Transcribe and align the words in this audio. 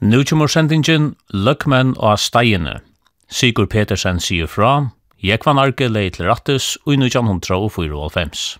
Nu 0.00 0.24
kommer 0.24 0.46
sendingen 0.46 1.16
Løkmen 1.34 1.94
og 1.98 2.18
Steiene. 2.22 2.80
Sigur 3.28 3.66
Petersen 3.66 4.20
sier 4.22 4.46
fra, 4.46 4.90
Jekvan 5.18 5.58
Arke 5.58 5.88
leid 5.90 6.14
til 6.14 6.30
Rattus 6.30 6.76
og 6.86 6.94
i 6.94 6.98
1994. 7.02 8.58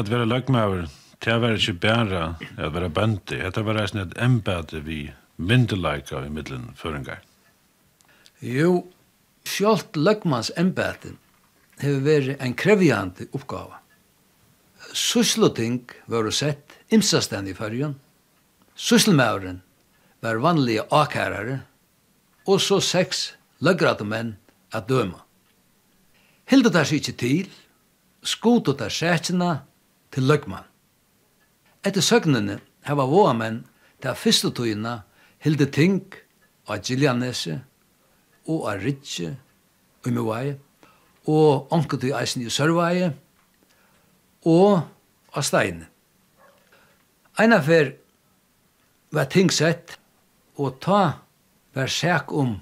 at 0.00 0.10
være 0.10 0.28
løgmaver, 0.28 0.88
det 1.20 1.32
er 1.32 1.56
ikke 1.56 1.76
bare 1.80 2.22
at 2.56 2.74
være 2.74 2.90
bønte, 2.90 3.36
det 3.36 3.64
var 3.64 3.80
eisen 3.82 4.00
et 4.00 4.16
embete 4.16 4.80
vi 4.84 5.10
myndelaika 5.36 6.22
i 6.24 6.32
middelen 6.32 6.70
føringar. 6.76 7.20
Jo, 8.40 8.86
sjálft 9.44 9.96
løgmans 9.96 10.52
embete 10.56 11.12
hefur 11.80 12.04
vært 12.04 12.40
en 12.40 12.56
krevjande 12.56 13.28
oppgave. 13.36 13.76
Susluting 14.96 15.82
var 16.08 16.30
sett 16.32 16.78
imsastand 16.88 17.48
i 17.48 17.54
fyrjun. 17.54 17.98
Susselmauren 18.74 19.60
var 20.24 20.40
vanlige 20.40 20.86
akærare, 20.90 21.60
og 22.48 22.60
så 22.64 22.80
seks 22.80 23.34
løgrate 23.60 24.04
menn 24.08 24.38
at 24.72 24.88
døma. 24.88 25.20
Hildet 26.48 26.74
der 26.74 26.88
seg 26.88 27.02
ikke 27.02 27.18
til, 27.20 27.50
skotet 28.24 28.80
der 28.80 28.92
sætjena, 28.92 29.60
til 30.14 30.26
løgman. 30.28 30.66
Etter 31.86 32.04
søgnene 32.04 32.58
heva 32.86 33.06
våamenn 33.08 33.62
til 34.02 34.18
fyrste 34.18 34.50
tøyina 34.56 35.00
hilde 35.44 35.68
ting 35.72 36.02
av 36.68 36.82
Giljanese 36.84 37.60
og 38.50 38.66
av 38.70 38.82
Ritje 38.84 39.34
og 40.04 40.12
Mivai 40.12 40.56
og 41.30 41.72
onket 41.74 42.08
i 42.08 42.12
eisen 42.16 42.44
i 42.44 42.52
Sørvai 42.52 43.10
og 44.48 44.80
av 45.36 45.46
Steine. 45.46 45.86
Eina 47.40 47.60
fer 47.64 47.94
var 49.14 49.28
ting 49.32 49.50
sett 49.52 49.96
og 50.60 50.80
ta 50.82 51.02
var 51.76 51.88
sæk 51.88 52.32
om 52.36 52.58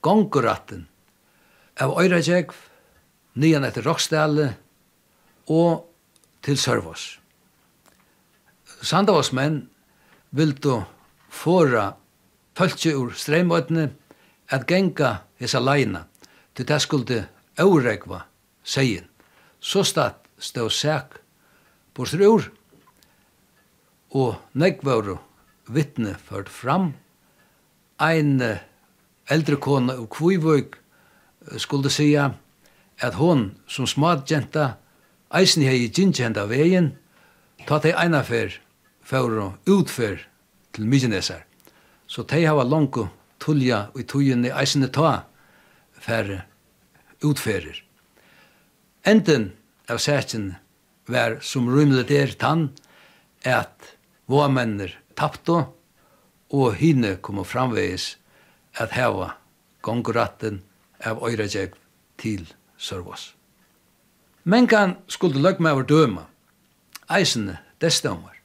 gonguratten 0.00 0.86
av 1.80 1.96
Øyrajegv, 2.00 2.52
nyan 3.40 3.66
etter 3.66 3.84
Roksdale 3.84 4.52
og 5.50 5.89
til 6.42 6.58
Sørvås. 6.58 7.20
Sandavås 8.82 9.32
menn 9.36 9.62
vildu 10.30 10.82
fåra 11.30 11.92
fölkje 12.56 12.94
ur 12.96 13.12
streimøtene 13.16 13.90
at 14.48 14.66
genga 14.66 15.16
hesa 15.40 15.60
leina 15.60 16.04
til 16.54 16.66
det 16.68 16.80
skulle 16.82 17.20
óregva 17.60 18.24
segin. 18.64 19.06
Så 19.60 19.84
stad 19.84 20.16
stå 20.38 20.68
sæk 20.68 21.18
på 21.94 22.06
strur 22.08 22.48
og 24.10 24.36
negvaru 24.52 25.18
vittne 25.68 26.16
ført 26.18 26.48
fram. 26.48 26.94
Ein 28.00 28.40
eldre 29.30 29.56
kona 29.56 29.98
og 30.00 30.08
kvivvøk 30.10 30.78
skulle 31.56 31.90
sia 31.90 32.30
at 33.00 33.14
hon 33.14 33.50
som 33.68 33.86
smadjenta 33.86 34.74
Eisen 35.30 35.62
hei 35.62 35.88
gingenda 35.88 36.46
vegin, 36.50 36.96
ta 37.66 37.78
tei 37.78 37.92
einafer, 37.94 38.56
og 39.12 39.70
utfer 39.70 40.18
til 40.74 40.86
Mykinesar. 40.86 41.44
Så 42.06 42.24
tei 42.26 42.44
hava 42.44 42.64
longu 42.64 43.06
tulja 43.38 43.90
i 43.94 44.02
tujinni 44.02 44.50
eisen 44.50 44.86
ta 44.90 45.24
fer 45.94 46.42
utferir. 47.22 47.78
Enden 49.06 49.52
av 49.88 49.98
sætjen 49.98 50.56
var 51.06 51.38
som 51.40 51.70
rymlet 51.70 52.08
der 52.08 52.34
tann, 52.34 52.70
at 53.44 53.96
våra 54.26 54.48
mennir 54.48 54.98
og 56.50 56.74
hine 56.74 57.16
kom 57.22 57.44
framvegis 57.44 58.16
at 58.74 58.94
heva 58.98 59.36
gonguratten 59.82 60.62
av 61.04 61.22
øyrajeg 61.22 61.76
til 62.18 62.48
Sørvås. 62.76 63.39
Men 64.42 64.66
kan 64.66 64.96
skulle 65.06 65.42
løgmaver 65.42 65.84
døma, 65.84 66.24
eisene 67.12 67.58
destomar. 67.80 68.38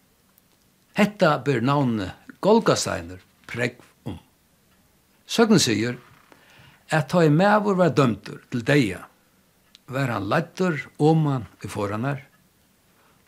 Hetta 0.95 1.37
ber 1.43 1.61
navnet 1.61 2.11
Golgasteiner 2.43 3.21
pregg 3.47 3.79
om. 4.05 4.19
Søgnen 5.25 5.59
sier 5.59 5.97
at 6.93 7.09
ta 7.09 7.23
i 7.25 7.31
mævur 7.31 7.77
var 7.79 7.95
dømtur 7.95 8.43
til 8.51 8.63
deia, 8.65 9.01
var 9.87 10.11
han 10.13 10.27
leitur 10.29 10.77
oman 11.01 11.47
i 11.63 11.71
foranar, 11.71 12.21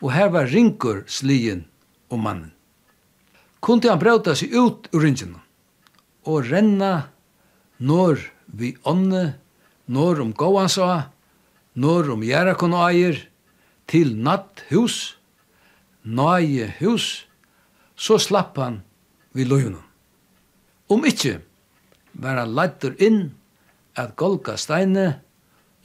og 0.02 0.12
her 0.14 0.30
var 0.34 0.50
ringur 0.52 1.02
slien 1.10 1.64
om 2.10 2.22
mannen. 2.22 2.52
Kunti 3.60 3.90
han 3.90 3.98
brauta 3.98 4.36
seg 4.38 4.54
ut 4.54 4.86
ur 4.94 5.02
ringina, 5.02 5.40
og 6.28 6.46
renna 6.46 7.08
når 7.78 8.22
vi 8.46 8.76
ånne, 8.86 9.38
når 9.86 10.22
om 10.22 10.32
gåan 10.32 10.70
sa, 10.70 11.10
når 11.78 12.12
om 12.14 12.24
Gjerakon 12.26 12.74
eier, 12.74 13.20
til 13.88 14.16
natt 14.20 14.64
hus, 14.72 15.16
nøye 16.04 16.72
hus, 16.80 17.28
så 17.96 18.18
slapp 18.20 18.58
han 18.60 18.82
vi 19.36 19.46
løgnum. 19.48 19.84
Om 20.88 21.06
ikkje, 21.08 21.38
var 22.18 22.40
han 22.40 22.54
leitur 22.56 22.96
inn 23.02 23.20
at 23.98 24.16
golga 24.18 24.56
steine 24.58 25.06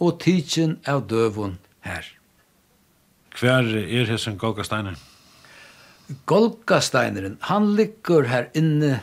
og 0.01 0.19
tidsin 0.23 0.77
av 0.89 1.05
døvun 1.09 1.57
her. 1.85 2.05
Hver 3.37 3.69
er 3.81 4.09
hessen 4.09 4.37
golga 4.39 4.65
steine? 4.65 4.95
Golga 6.29 6.79
steineren, 6.83 7.37
han 7.47 7.73
ligger 7.77 8.27
her 8.29 8.49
inne, 8.57 8.99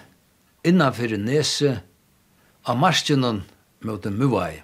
innanfyrir 0.67 1.21
nese, 1.21 1.79
av 2.69 2.77
marskjennom 2.77 3.41
mot 3.89 4.07
en 4.07 4.19
muvai. 4.21 4.61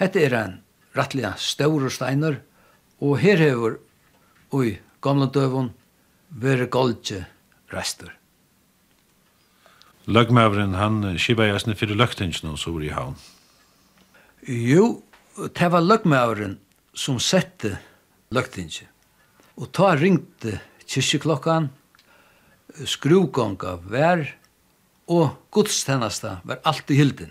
Hette 0.00 0.22
er 0.24 0.36
en 0.38 0.54
rattliga 0.96 1.34
større 1.38 1.90
steiner, 1.90 2.40
og 3.00 3.18
her 3.22 3.40
hever 3.40 3.78
ui 4.52 4.78
gamla 5.02 5.28
døvun 5.30 5.70
vere 6.30 6.66
goldje 6.66 7.24
restur. 7.72 8.10
Løgmavren, 10.10 10.74
han 10.74 11.02
skipa 11.20 11.46
jasne 11.46 11.76
fyrir 11.78 11.98
løgtingsen 11.98 12.50
og 12.50 12.58
sår 12.58 12.86
i 12.88 12.94
havn. 12.94 13.18
Jo, 14.48 15.02
det 15.36 15.68
var 15.70 15.84
løgmavren 15.84 16.56
som 16.96 17.20
sette 17.22 17.76
løgtingsen. 18.34 18.88
Og 19.60 19.68
ta 19.76 19.92
ringte 19.94 20.56
kyrkjeklokkan, 20.88 21.68
skruvgonga 22.88 23.76
vær, 23.90 24.24
og 25.10 25.36
gudstennasta 25.52 26.38
var 26.46 26.62
alltid 26.64 26.96
hilden. 26.96 27.30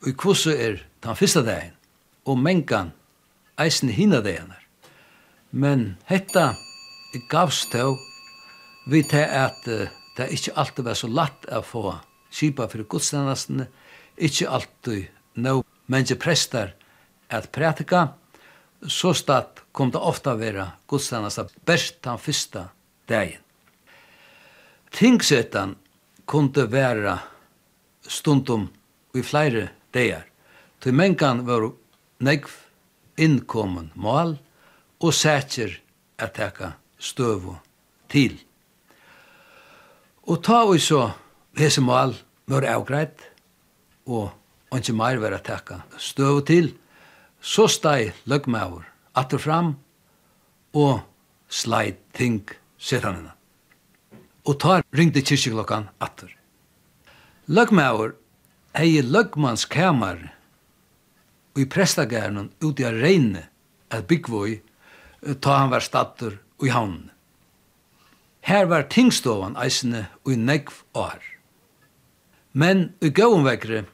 Og 0.00 0.12
i 0.12 0.16
kvosse 0.16 0.54
er 0.54 0.80
den 1.04 1.16
fyrsta 1.18 1.42
dagen 1.44 1.76
og 2.24 2.38
mengan 2.38 2.92
eisen 3.60 3.88
hina 3.88 4.20
deganar. 4.24 4.62
Men 5.50 5.96
hetta 6.06 6.54
gavst 7.30 7.72
tå 7.72 7.96
vi 8.90 9.02
til 9.02 9.26
at 9.26 9.66
uh, 9.68 9.88
det 10.16 10.30
ikkje 10.34 10.54
alltid 10.56 10.86
var 10.86 10.98
så 10.98 11.08
latt 11.10 11.46
å 11.50 11.62
få 11.64 11.84
kipa 12.30 12.68
fyrir 12.70 12.88
gudstjenestene, 12.90 13.66
ikkje 14.16 14.48
alltid 14.48 15.08
nå 15.42 15.60
mennje 15.90 16.16
prestar 16.20 16.74
at 17.30 17.50
prætika, 17.54 18.08
så 18.86 19.12
stad 19.14 19.60
kom 19.72 19.90
det 19.90 20.00
ofta 20.00 20.34
vera 20.38 20.70
gudstjenesta 20.88 21.46
best 21.66 22.00
den 22.04 22.18
fyrsta 22.18 22.68
dagen. 23.08 23.42
Tingsetan 24.90 25.76
kunde 26.26 26.66
vera 26.70 27.18
stundum 28.02 28.68
i 29.14 29.22
flere 29.22 29.68
dagar. 29.94 30.26
Til 30.80 30.94
mengan 30.96 31.44
var 31.46 31.68
negv 32.20 32.52
innkommen 33.20 33.90
mal 33.94 34.36
og 35.00 35.14
sætjer 35.16 35.78
at 36.20 36.34
teka 36.36 36.74
støvu 37.00 37.56
til. 38.12 38.36
Og 40.28 40.42
ta 40.44 40.62
vi 40.68 40.78
så 40.78 41.10
hese 41.58 41.82
mal 41.84 42.14
mør 42.50 42.68
avgreit 42.68 43.24
og 44.06 44.30
ikke 44.76 44.94
meir 44.94 45.20
vera 45.22 45.40
teka 45.42 45.80
støvu 45.98 46.44
til, 46.46 46.72
så 47.40 47.66
steg 47.72 48.12
løgmaur 48.28 48.84
atter 49.16 49.40
fram 49.40 49.74
og 50.76 51.00
sleit 51.48 52.02
ting 52.14 52.44
setanina. 52.78 53.32
Og 54.46 54.58
ta 54.60 54.80
ringde 54.96 55.22
kyrkjeklokkan 55.24 55.88
atter. 56.00 56.30
Løgmaur 57.50 58.14
hei 58.76 59.00
løgmans 59.02 59.64
kamar 59.66 60.28
i 61.58 61.66
prestagæren 61.66 62.50
ute 62.62 62.86
av 62.86 63.00
reine 63.02 63.46
at 63.90 64.06
byggvøy 64.10 64.60
ta 65.42 65.56
han 65.58 65.72
var 65.72 65.84
statter 65.84 66.38
i 66.62 66.70
havnen. 66.70 67.10
Her 68.46 68.66
var 68.70 68.88
tingstovan 68.88 69.56
eisene 69.60 70.06
i 70.28 70.36
negv 70.36 70.72
år. 70.96 71.20
Men 72.52 72.92
i 73.04 73.10
gauenvekre 73.14 73.84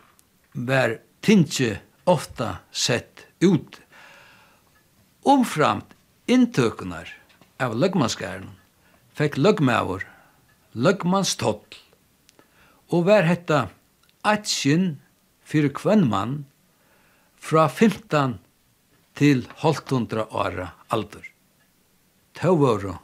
var 0.55 0.99
tingje 1.21 1.81
ofta 2.07 2.61
sett 2.71 3.27
ut. 3.43 3.81
Omframt 5.27 5.97
inntøkunar 6.31 7.11
av 7.61 7.75
løgmanskæren 7.75 8.53
fekk 9.17 9.39
løgmævor, 9.41 10.05
løgmanstottl, 10.77 11.81
og 12.93 13.09
var 13.09 13.27
hetta 13.27 13.67
atskinn 14.23 15.01
fyrir 15.47 15.73
kvenn 15.75 16.05
mann 16.11 16.45
fra 17.47 17.69
15 17.71 18.39
til 19.15 19.45
halvtundra 19.63 20.25
åra 20.35 20.73
alder. 20.91 21.23
Tå 22.35 22.57
våre 22.59 22.97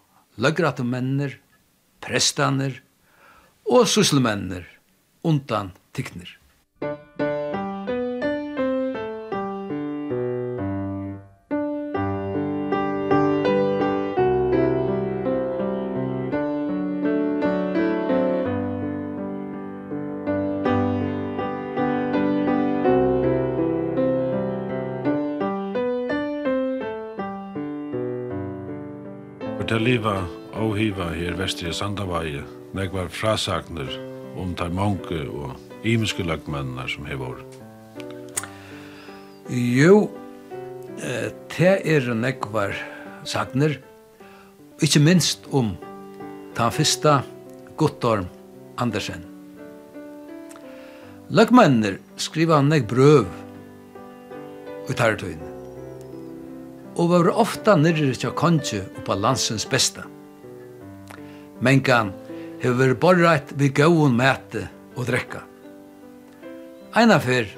løgratumennir, 0.42 1.36
prestaner 2.02 2.80
og 3.70 3.86
sysselmennir 3.86 4.66
undan 5.22 5.70
tyknir. 5.94 6.41
til 29.72 29.86
liva 29.86 30.18
og 30.60 30.74
hiva 30.76 31.06
her 31.16 31.32
vestri 31.38 31.70
i 31.70 31.72
Sandavaje, 31.72 32.42
nekvar 32.76 33.06
frasagner 33.08 33.88
om 34.36 34.50
tar 34.52 34.68
mange 34.68 35.22
og 35.32 35.54
imiske 35.88 36.26
lagmennar 36.28 36.90
som 36.92 37.06
hevor. 37.08 37.38
Jo, 39.48 40.10
det 41.54 41.70
er 41.88 42.10
nekvar 42.12 42.76
sagner, 43.24 43.78
ikkje 44.84 45.00
minst 45.06 45.48
om 45.48 45.72
ta 46.58 46.68
fyrsta 46.68 47.22
Guttorm 47.80 48.28
Andersen. 48.76 49.24
Lagmennar 51.32 51.96
skriva 52.20 52.60
nek 52.60 52.84
brøv 52.92 53.24
ut 54.90 55.00
herretøyne 55.00 55.51
og 56.96 57.08
var 57.08 57.30
ofta 57.32 57.76
nirri 57.76 58.12
tja 58.16 58.32
konge 58.36 58.82
oppa 58.98 59.16
landsens 59.16 59.64
besta. 59.68 60.04
Mengan 61.62 62.12
hefur 62.62 62.78
vært 62.80 63.00
borrætt 63.00 63.54
við 63.58 63.74
gauun 63.80 64.16
mæte 64.18 64.66
og 64.96 65.06
drekka. 65.08 65.42
Eina 66.92 67.16
fyrr, 67.22 67.48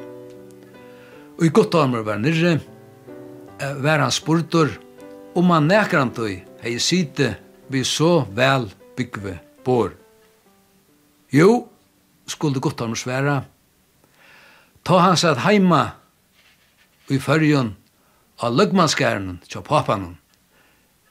og 1.34 1.42
i 1.42 1.50
guttormur 1.50 2.04
var 2.06 2.20
nyrre, 2.22 2.60
var 3.82 4.02
han 4.04 4.14
spurtur 4.14 4.70
om 5.34 5.50
han 5.50 5.66
nekrantui 5.66 6.36
hei 6.62 6.76
sýte 6.78 7.34
vi 7.72 7.82
så 7.84 8.24
vel 8.34 8.68
byggve 8.96 9.38
bor. 9.66 9.90
Jo, 11.34 11.66
skulle 12.26 12.62
guttormur 12.62 12.98
sværa, 12.98 13.42
ta 14.84 15.00
hans 15.02 15.24
at 15.26 15.42
heima 15.42 15.82
og 17.08 17.16
i 17.16 17.18
fyrjun 17.20 17.74
av 18.42 18.54
løgmanskæren 18.54 19.40
til 19.48 19.62
papanen, 19.62 20.18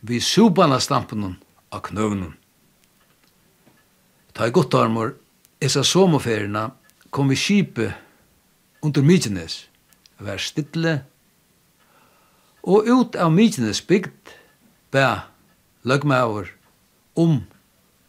vi 0.01 0.19
subana 0.19 0.79
stampen 0.83 1.37
av 1.71 1.83
knøvnen. 1.87 2.33
Ta 4.33 4.47
i 4.47 4.51
godt 4.51 4.75
armor, 4.75 5.13
esa 5.61 5.83
somoferina 5.83 6.71
kom 7.13 7.29
vi 7.29 7.37
kipe 7.39 7.93
under 8.83 9.05
Mykines, 9.05 9.69
vær 10.19 10.41
stille, 10.41 11.03
og 12.63 12.87
ut 12.87 13.15
av 13.15 13.31
Mykines 13.31 13.83
bygd 13.87 14.33
bæ 14.91 15.05
løgmaver 15.87 16.51
om 17.19 17.41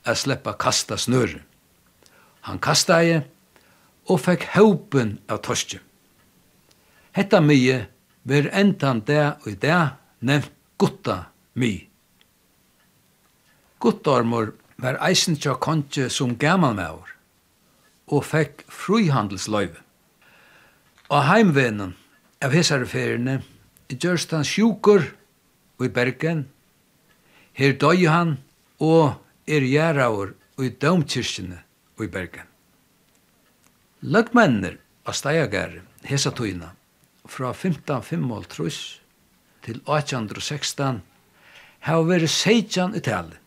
å 0.05 0.15
sleppa 0.15 0.55
kasta 0.59 0.99
snøre. 0.99 1.43
Han 2.49 2.61
kasta 2.61 3.01
ei, 3.03 3.23
og 4.05 4.21
fekk 4.21 4.51
haupen 4.53 5.17
av 5.33 5.41
torskje. 5.45 5.81
Hetta 7.15 7.41
mye 7.41 7.85
ver 8.25 8.49
endan 8.53 9.03
det 9.07 9.25
og 9.43 9.49
i 9.53 9.57
det 9.61 9.81
nevnt 10.21 10.53
gutta 10.79 11.25
mi. 11.55 11.89
Guttormur 13.81 14.55
var 14.81 14.99
eisen 15.07 15.37
tja 15.37 15.55
kontje 15.61 16.09
som 16.11 16.35
gammalmaur 16.41 17.11
og 18.09 18.25
fekk 18.25 18.65
frihandelsløyve. 18.69 19.81
Og 21.13 21.21
heimvenen 21.29 21.93
av 22.45 22.55
hessareferiene 22.57 23.43
gjørst 23.93 24.33
han 24.33 24.47
sjukur 24.49 25.05
i 25.85 25.91
Bergen, 25.93 26.47
her 27.53 27.77
døy 27.77 28.07
han 28.09 28.39
og 28.81 29.21
er 29.47 30.01
og 30.57 30.65
i 30.65 30.71
domkirkene 30.71 31.61
i 32.01 32.09
Bergen. 32.09 32.49
Løgmennir 34.01 34.79
av 35.05 35.15
steiagare 35.17 35.83
hesa 36.05 36.33
tøyna 36.33 36.73
fra 37.29 37.53
1555 37.53 39.01
til 39.65 39.81
1816 39.87 41.01
har 41.85 42.05
vært 42.09 42.29
16 42.29 42.97
i 42.97 43.03
tale. 43.05 43.39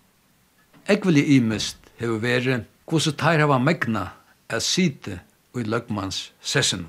Ekvelig 0.89 1.25
imest 1.37 1.89
har 1.99 2.17
vært 2.23 2.67
hvordan 2.87 3.17
tar 3.19 3.41
hava 3.43 3.57
megna 3.59 4.05
at 4.49 4.63
site 4.63 5.19
i 5.57 5.65
løgmanns 5.65 6.31
sessen. 6.41 6.85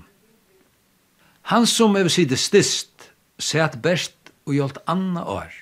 Han 1.49 1.67
som 1.67 1.97
har 1.97 2.09
site 2.13 2.37
stist, 2.37 3.11
sett 3.39 3.79
best 3.83 4.33
og 4.47 4.55
hjolt 4.55 4.81
anna 4.87 5.25
år, 5.25 5.53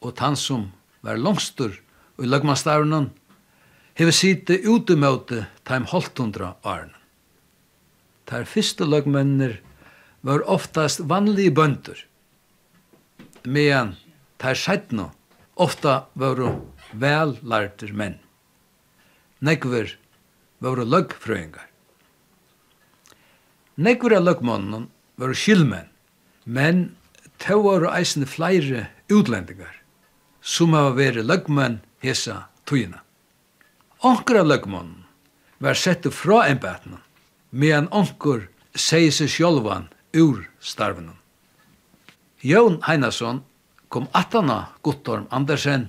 og 0.00 0.16
han 0.18 0.36
som 0.36 0.70
var 1.04 1.20
langstur 1.20 1.74
i 2.22 2.28
løgmansdavnen, 2.28 3.10
har 3.98 4.10
site 4.16 4.56
utemøte 4.64 5.44
teim 5.68 5.84
holtundra 5.90 6.54
åren. 6.64 6.94
Teir 8.24 8.48
fyrste 8.48 8.86
løgmennir 8.88 9.58
var 10.22 10.44
oftast 10.50 11.02
vanlige 11.10 11.54
bønder, 11.54 11.98
medan 13.44 13.96
tar 14.38 14.54
sætna 14.54 15.10
ofta 15.54 16.06
var 16.14 16.40
vellærter 16.92 17.92
menn. 17.92 18.18
Nekver 19.42 19.96
var 20.62 20.82
løgfrøyngar. 20.86 21.68
Nekver 23.82 24.16
av 24.18 24.26
løgmannen 24.28 24.88
var 25.18 25.34
skilmenn, 25.34 25.88
men 26.44 26.92
tå 27.42 27.58
var 27.64 27.88
eisne 27.96 28.28
flere 28.28 28.86
utlendingar, 29.10 29.72
som 30.40 30.76
hava 30.76 30.94
vært 30.98 31.24
løgmenn 31.26 31.80
hesa 32.04 32.46
tøyina. 32.68 33.00
Onkur 34.02 34.42
av 34.42 34.50
løgmannen 34.50 35.02
var 35.62 35.78
sett 35.78 36.06
fra 36.14 36.44
embetna, 36.50 37.00
medan 37.50 37.88
onkur 37.90 38.48
sier 38.74 39.14
seg 39.14 39.30
sjálvan 39.30 39.88
ur 40.12 40.48
starvenen. 40.60 41.16
Jón 42.42 42.80
Heinason 42.82 43.42
kom 43.88 44.08
attana 44.12 44.72
Guttorm 44.82 45.26
Andersen 45.30 45.88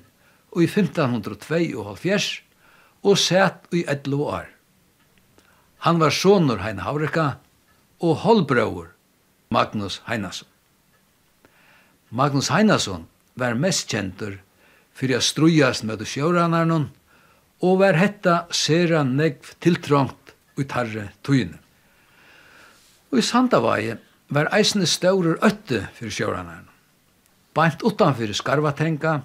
i 0.55 0.67
1502 0.67 1.73
og 3.03 3.17
sett 3.17 3.67
i 3.73 3.83
11 3.87 4.19
år. 4.21 4.47
Han 5.83 5.99
var 5.99 6.13
sonur 6.15 6.61
Heine 6.63 6.85
Havrika 6.85 7.37
og 7.99 8.21
holbrøver 8.23 8.93
Magnus 9.49 10.01
Heinason. 10.07 10.47
Magnus 12.09 12.49
Heinason 12.53 13.07
var 13.35 13.57
mest 13.57 13.89
kjentur 13.89 14.37
fyrir 14.93 15.17
a 15.17 15.21
strujast 15.25 15.83
med 15.83 16.05
sjåranarnon 16.05 16.87
og 17.63 17.79
var 17.81 17.97
hetta 17.97 18.43
sera 18.53 19.03
negv 19.03 19.55
tiltrångt 19.63 20.33
ut 20.59 20.75
harre 20.77 21.09
tøyne. 21.25 21.57
Og 23.11 23.19
i 23.19 23.25
Sandavaje 23.25 23.97
var 24.33 24.49
eisne 24.55 24.87
staurur 24.89 25.37
ötte 25.41 25.87
fyrir 25.97 26.13
sjåranar. 26.13 26.65
Bant 27.53 27.83
utanfyrir 27.85 28.33
skarvatenga, 28.33 29.21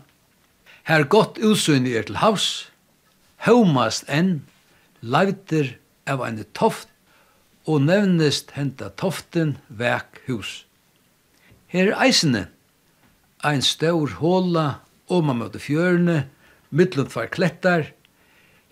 her 0.88 1.05
gott 1.05 1.38
utsyni 1.41 1.95
er 1.97 2.05
til 2.09 2.21
havs, 2.21 2.69
haumast 3.45 4.09
enn, 4.09 4.43
leivtir 5.00 5.77
av 6.09 6.25
enn 6.27 6.43
toft, 6.57 6.88
og 7.69 7.85
nevnest 7.85 8.55
henta 8.57 8.88
toften 8.97 9.57
vek 9.69 10.23
hus. 10.27 10.65
Her 11.69 11.93
er 11.93 11.99
eisne, 12.09 12.47
ein 13.45 13.61
staur 13.62 14.17
håla, 14.21 14.81
oma 15.09 15.37
møte 15.37 15.61
fjørene, 15.61 16.25
mittlen 16.73 17.09
tvær 17.12 17.29
klettar, 17.33 17.91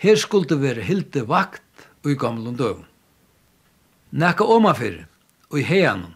her 0.00 0.16
skulle 0.20 0.56
være 0.60 0.84
hilde 0.84 1.24
vakt 1.28 1.88
og 2.04 2.12
i 2.12 2.18
gamlund 2.20 2.60
døvn. 2.60 2.84
Nekka 4.16 4.48
omafyrir, 4.48 5.04
og 5.52 5.60
i 5.60 5.64
heianum, 5.68 6.15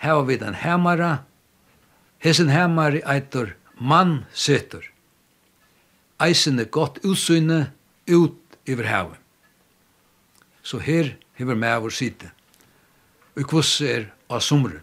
hava 0.00 0.24
vi 0.28 0.36
den 0.40 0.56
hemmara, 0.56 1.24
hesen 2.24 2.48
hemmari 2.48 3.02
eitur 3.04 3.54
mann 3.80 4.24
setur. 4.32 4.84
Eisen 6.20 6.60
er 6.60 6.68
gott 6.68 7.00
utsyne 7.04 7.72
ut 8.08 8.36
iver 8.68 8.88
havet. 8.88 9.18
Så 10.62 10.78
her 10.78 11.16
hever 11.34 11.56
med 11.56 11.80
vår 11.80 11.94
side. 11.96 12.30
Og 13.36 13.46
kvoss 13.48 13.80
er 13.80 14.10
av 14.28 14.42
somre. 14.44 14.82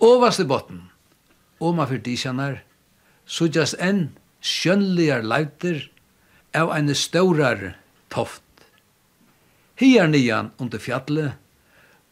Ovast 0.00 0.40
i 0.40 0.48
botten, 0.48 0.88
oma 1.60 1.86
for 1.88 2.00
disjanar, 2.00 2.62
så 3.24 3.48
just 3.48 3.76
enn 3.80 4.08
skjønligar 4.44 5.24
leiter 5.24 5.84
av 6.56 6.72
ein 6.72 6.92
staurar 6.96 7.74
toft. 8.12 8.42
Hier 9.80 10.08
nian 10.08 10.52
under 10.60 10.80
fjallet 10.80 11.34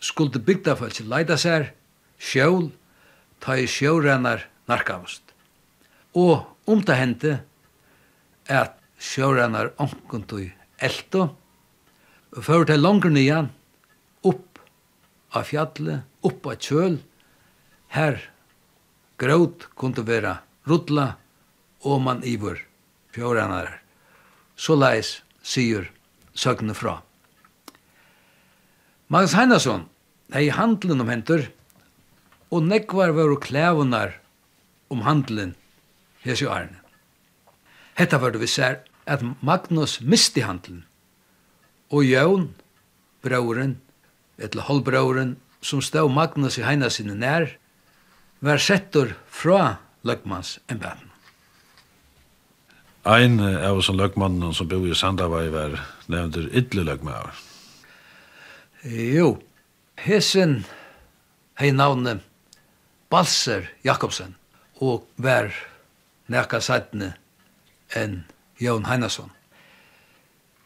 skulle 0.02 0.40
bygdafellet 0.42 1.06
leida 1.08 1.36
seg 1.38 1.70
sjål, 2.22 2.70
ta 3.42 3.56
i 3.58 3.66
sjårennar 3.66 4.46
narkavast. 4.70 5.22
Og 6.14 6.46
om 6.70 6.82
det 6.86 6.98
hendte, 6.98 7.32
at 8.46 8.78
sjårennar 9.02 9.72
omkunt 9.82 10.34
i 10.38 10.50
elto, 10.82 11.32
fyrir 12.38 12.68
til 12.70 12.82
langer 12.82 13.12
nian, 13.12 13.50
upp 14.22 14.60
av 15.34 15.48
fjallet, 15.48 16.06
upp 16.22 16.46
av 16.46 16.60
kjøl, 16.62 17.00
her 17.92 18.20
gråt 19.20 19.66
kunne 19.78 20.06
vera 20.06 20.38
rudla, 20.68 21.16
og 21.82 21.98
man 22.04 22.22
ivur 22.22 22.60
fjårennar. 23.10 23.80
Så 24.54 24.76
leis, 24.78 25.16
sier 25.42 25.88
søgne 26.38 26.74
fra. 26.78 27.00
Magnus 29.10 29.34
Heinason, 29.34 29.88
hei 30.32 30.46
handelen 30.54 31.02
om 31.02 31.10
hentur, 31.10 31.48
og 32.52 32.66
nekvar 32.68 33.14
var 33.16 33.32
klævunar 33.40 34.18
om 34.92 35.02
handelen 35.06 35.54
hesu 36.22 36.48
arne. 36.52 36.76
Hetta 37.96 38.18
var 38.20 38.32
det 38.32 38.42
vi 38.42 38.46
ser 38.46 38.82
at 39.06 39.24
Magnus 39.40 40.00
misti 40.00 40.44
handelen, 40.44 40.84
og 41.90 42.04
Jón 42.04 42.52
brauren, 43.22 43.80
etla 44.38 44.62
holbrauren, 44.68 45.36
som 45.62 45.80
stod 45.82 46.12
Magnus 46.12 46.58
i 46.58 46.66
heina 46.66 46.90
sinne 46.90 47.14
nær, 47.14 47.48
var 48.40 48.58
settur 48.58 49.14
fra 49.30 49.78
løgmans 50.02 50.58
embeten. 50.68 51.08
Ein 53.02 53.40
av 53.40 53.80
oss 53.80 53.88
løgmannen 53.90 54.54
som 54.54 54.68
bor 54.70 54.84
i 54.86 54.94
Sandavai 54.94 55.48
var 55.50 55.74
nevnter 56.06 56.46
ytlig 56.54 56.84
løgmaver. 56.86 57.34
Jo, 58.86 59.40
hesen 59.98 60.60
hei 61.58 61.72
navnet 61.74 62.22
Balser 63.12 63.66
Jakobsen 63.84 64.32
og 64.80 65.04
vær 65.20 65.50
nekka 66.32 66.62
sættene 66.64 67.10
enn 67.92 68.22
Jón 68.56 68.86
Heinason. 68.88 69.28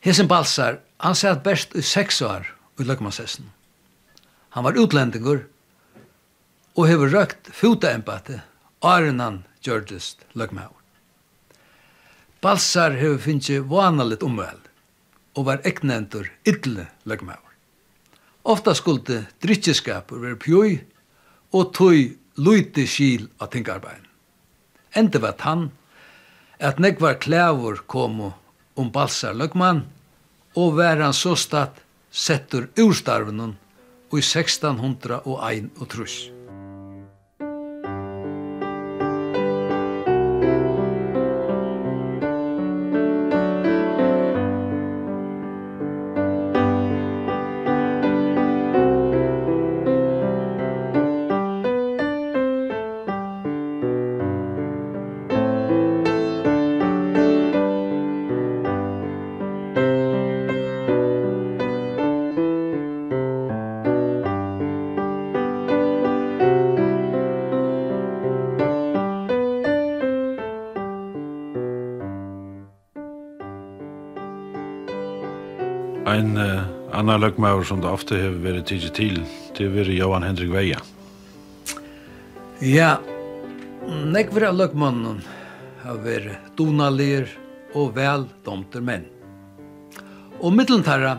Hesen 0.07 0.29
Balsar, 0.31 0.79
han 1.03 1.15
sæt 1.19 1.43
best 1.43 1.75
i 1.75 1.83
seks 1.83 2.21
år 2.23 2.47
i 2.79 2.87
Løkmanshessen. 2.87 3.49
Han 4.55 4.65
var 4.65 4.79
utlendingur 4.79 5.41
og 6.77 6.87
hefur 6.87 7.11
røkt 7.11 7.51
futaembate 7.51 8.43
åren 8.85 9.19
han 9.21 9.41
gjørdest 9.67 10.23
Løkmaur. 10.39 10.77
Balsar 12.41 12.95
hefur 12.95 13.19
finnst 13.25 13.51
vanalit 13.73 14.23
omvel 14.23 14.61
og 15.35 15.49
var 15.49 15.67
eknendur 15.67 16.31
ylle 16.47 16.87
Løkmaur. 17.05 17.43
Ofta 18.47 18.77
skulde 18.79 19.25
drittjeskapur 19.43 20.23
ver 20.23 20.39
pjøy 20.39 20.79
og 21.51 21.75
tøy 21.75 22.15
lite 22.37 22.87
skil 22.87 23.29
av 23.39 23.53
tingarbeid. 23.53 24.05
Enda 24.97 25.21
var 25.21 25.37
han 25.41 25.71
at 26.61 26.79
nekvar 26.81 27.19
klævur 27.21 27.83
komu 27.87 28.33
om 28.77 28.93
balsar 28.93 29.37
løgmann, 29.37 29.85
og 30.57 30.77
var 30.79 31.01
han 31.01 31.13
så 31.13 31.35
statt 31.37 31.83
settur 32.11 32.69
urstarvenen 32.81 33.57
og 34.11 34.19
i 34.19 34.25
1601 34.25 35.71
og 35.77 35.89
trus. 35.93 36.36
annan 77.17 77.31
løgmaur 77.31 77.65
som 77.65 77.81
det 77.81 77.89
ofte 77.89 78.17
har 78.21 78.35
vært 78.45 78.67
tidlig 78.69 78.91
til, 78.93 79.15
det 79.57 79.65
har 79.65 79.73
vært 79.73 79.95
Johan 79.97 80.25
Hendrik 80.27 80.51
Veia. 80.53 80.83
Ja, 82.61 82.99
nekver 83.89 84.51
av 84.51 84.59
løgmannen 84.59 85.23
har 85.81 86.03
vært 86.05 86.53
donalir 86.59 87.31
og 87.73 87.95
vel 87.97 88.27
domter 88.45 88.85
menn. 88.85 89.09
Og 90.45 90.53
middeltarra 90.53 91.17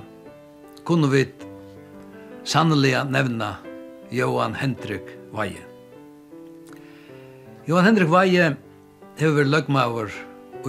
kunne 0.85 1.09
vi 1.09 1.25
sannelig 2.45 2.93
nevna 3.09 3.55
Johan 4.13 4.53
Hendrik 4.53 5.09
Veie. 5.33 5.65
Johan 7.65 7.89
Hendrik 7.89 8.13
Veie 8.13 8.51
hefur 9.17 9.39
vært 9.41 9.55
løgmaur 9.55 10.19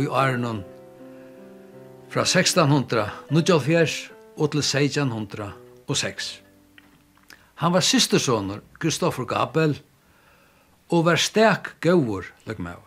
i 0.01 0.09
Arnon 0.09 0.65
fra 2.09 2.25
1600, 2.25 3.11
1904 3.29 4.17
og 4.39 4.53
til 4.53 4.63
1606. 4.63 6.29
Han 7.59 7.75
var 7.75 7.83
systersonur 7.83 8.63
Kristoffer 8.79 9.27
Gabel 9.27 9.75
og 10.95 11.05
var 11.09 11.19
stek 11.19 11.75
gauur 11.83 12.31
løgmaur. 12.47 12.87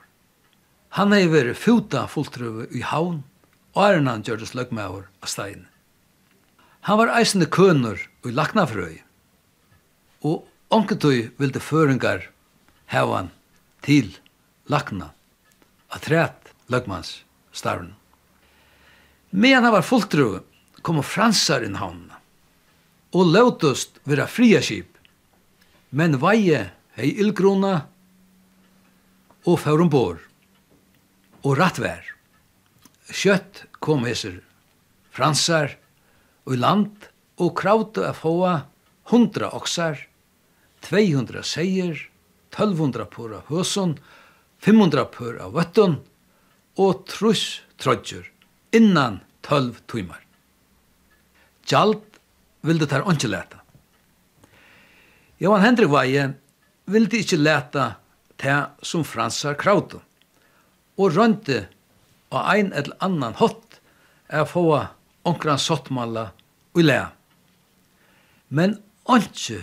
Han 0.95 1.13
hei 1.15 1.27
veri 1.31 1.53
futa 1.55 2.05
fulltrøve 2.07 2.69
i 2.75 2.81
havn 2.83 3.21
og 3.75 3.83
er 3.83 3.99
han 3.99 4.23
gjørdes 4.27 4.55
løgmaur 4.55 5.05
av 5.21 5.31
stein. 5.31 5.67
Han 6.87 6.97
var 6.97 7.13
eisende 7.19 7.47
kønur 7.51 7.99
i 8.25 8.33
laknafrøy 8.33 9.01
og 10.27 10.47
onketøy 10.71 11.31
vilde 11.37 11.61
føringar 11.61 12.29
hevan 12.91 13.29
til 13.85 14.15
lakna 14.71 15.11
at 15.91 16.07
rett 16.11 16.53
løgmans 16.71 17.21
starven. 17.51 17.93
Men 19.31 19.63
han 19.63 19.75
var 19.75 19.85
fulltrøve 19.87 20.41
kom 20.81 21.01
fransar 21.05 21.65
inn 21.65 21.79
havnene, 21.79 22.17
og 23.15 23.31
lautust 23.33 23.99
vera 24.07 24.27
fria 24.27 24.61
skip, 24.63 24.97
men 25.91 26.19
veie 26.21 26.69
hei 26.97 27.09
ildgrona 27.11 27.73
og 29.47 29.59
faurum 29.59 29.89
bor, 29.91 30.21
og 31.41 31.57
rattvær. 31.57 32.05
Kjøtt 33.11 33.65
kom 33.83 34.05
hesser 34.07 34.39
fransar 35.11 35.75
og 36.45 36.55
i 36.55 36.61
land 36.61 37.09
og 37.41 37.55
krauta 37.59 38.07
af 38.09 38.21
hoa 38.23 38.53
hundra 39.11 39.51
oksar, 39.57 39.97
200 40.87 41.43
seier, 41.45 41.97
1200 42.51 43.05
pura 43.11 43.41
av 43.43 43.99
500 44.61 45.05
pura 45.13 45.49
vøttun 45.49 45.99
og 46.77 47.05
truss 47.09 47.61
trodjur 47.81 48.27
innan 48.71 49.19
12 49.41 49.83
timer. 49.87 50.19
Gjald 51.71 52.19
vilde 52.67 52.87
tar 52.89 53.05
ikke 53.07 53.31
leta. 53.31 53.61
Johan 55.41 55.63
Hendrik 55.63 55.89
Veie 55.89 56.27
vilde 56.91 57.21
ikke 57.23 57.39
leta 57.39 57.85
til 58.41 58.67
som 58.85 59.05
fransar 59.07 59.55
krautu 59.57 60.01
og 60.99 61.15
rønte 61.15 61.63
av 62.31 62.49
ein 62.53 62.71
eller 62.75 62.97
annan 62.99 63.37
hott 63.39 63.79
er 64.27 64.45
få 64.47 64.65
onkran 65.27 65.59
sottmalla 65.59 66.27
og 66.75 66.83
lea. 66.83 67.09
Men 68.49 68.77
onkje 69.07 69.61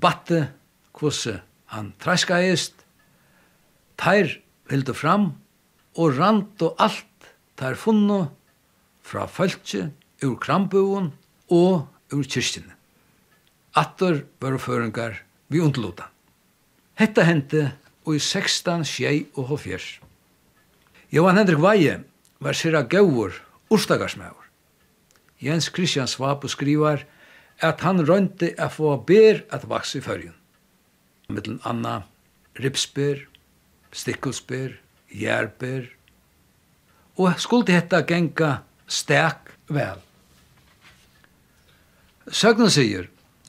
batte 0.00 0.46
kvose 0.96 1.38
han 1.72 1.92
træskaist, 2.00 2.74
teir 4.00 4.38
vilde 4.68 4.94
fram 4.96 5.32
og 6.00 6.18
rant 6.18 6.62
og 6.64 6.80
alt 6.80 7.32
teir 7.60 7.76
funno 7.78 8.24
fra 9.04 9.28
fölkje 9.28 9.90
ur 10.22 10.38
krambuon 10.40 11.12
og 11.48 11.88
ur 12.12 12.24
kyrkjene. 12.24 12.74
Attor 13.74 14.22
var 14.40 14.58
føringar 14.60 15.22
vi 15.48 15.60
undluta. 15.60 16.10
Hetta 17.00 17.24
hente 17.24 17.72
og 18.04 18.16
i 18.16 18.20
16 18.20 18.84
tjei 18.84 19.26
og 19.34 19.48
hofjers. 19.52 20.00
Johan 21.12 21.38
Hendrik 21.40 21.60
Veie 21.60 21.98
var 22.42 22.56
sira 22.56 22.82
gauur 22.82 23.34
urstagarsmæur. 23.72 24.48
Jens 25.42 25.70
Christian 25.74 26.08
Svapo 26.08 26.48
skrivar 26.48 27.04
at 27.62 27.80
han 27.80 28.02
rønte 28.06 28.52
a 28.58 28.68
få 28.68 28.96
ber 29.06 29.42
at 29.50 29.66
vaks 29.68 29.96
i 29.98 30.02
fyrjun. 30.04 30.36
Mittlen 31.28 31.60
anna 31.64 32.02
ripsber, 32.60 33.24
stikkelsber, 33.92 34.76
jærber, 35.08 35.88
og 37.16 37.40
skuldi 37.40 37.74
hetta 37.76 38.02
genga 38.08 38.62
stek 38.88 39.52
vel. 39.68 40.00
Søgnen 42.30 42.70
sier 42.70 43.08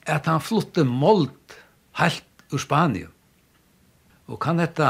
at 0.10 0.26
han 0.28 0.42
flytte 0.42 0.84
målt 0.88 1.58
helt 2.00 2.26
ur 2.54 2.62
Spanien. 2.62 3.12
Og 4.28 4.40
kan 4.42 4.62
dette 4.62 4.88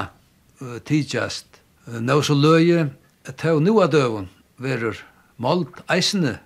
uh, 0.62 0.78
tidsjast 0.86 1.60
uh, 1.88 2.00
nå 2.00 2.22
så 2.24 2.38
løye 2.38 2.88
til 3.40 3.62
nå 3.64 3.76
av 3.82 3.92
døven 3.94 4.30
verur 4.62 4.98
målt 5.42 5.82
eisende 5.92 6.38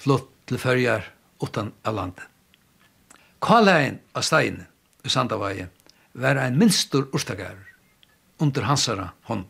flytt 0.00 0.28
til 0.50 0.58
fyrjar 0.58 1.06
utan 1.42 1.72
av 1.86 1.96
landet. 1.96 2.26
Kalein 3.40 4.00
av 4.12 4.24
steinen 4.26 4.66
i 5.04 5.08
Sandavaje 5.12 5.68
var 6.12 6.36
ein 6.36 6.58
minstur 6.58 7.08
urstagar 7.14 7.56
under 8.40 8.66
hansara 8.68 9.10
hånd. 9.28 9.46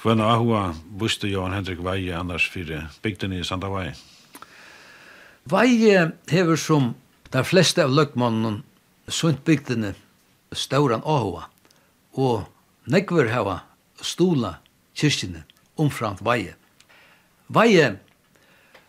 Kvenna 0.00 0.30
ahua 0.36 0.74
buste 0.86 1.28
Johan 1.28 1.52
Henrik 1.56 1.80
Veie 1.84 2.16
annars 2.16 2.48
fyrir 2.52 2.88
bygden 3.02 3.32
i 3.32 3.44
Sandavaje? 3.44 3.94
Veie 5.44 6.12
hever 6.32 6.56
som 6.56 6.94
de 7.28 7.42
fleste 7.44 7.82
av 7.84 7.92
løgmannen 7.92 8.62
sunt 9.12 9.42
bygdene 9.44 9.90
stauran 10.56 11.04
åhua 11.04 11.50
og 12.16 12.46
nekver 12.88 13.28
hava 13.28 13.58
stola 14.00 14.54
kyrkjene 14.96 15.42
omframt 15.76 16.24
veie. 16.24 16.54
Veie 17.52 17.90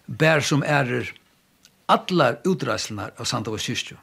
bær 0.08 0.40
som 0.40 0.64
ærer 0.64 1.12
allar 1.92 2.40
utreislenar 2.48 3.12
av 3.20 3.28
Sandava 3.28 3.60
kyrkjo. 3.60 4.00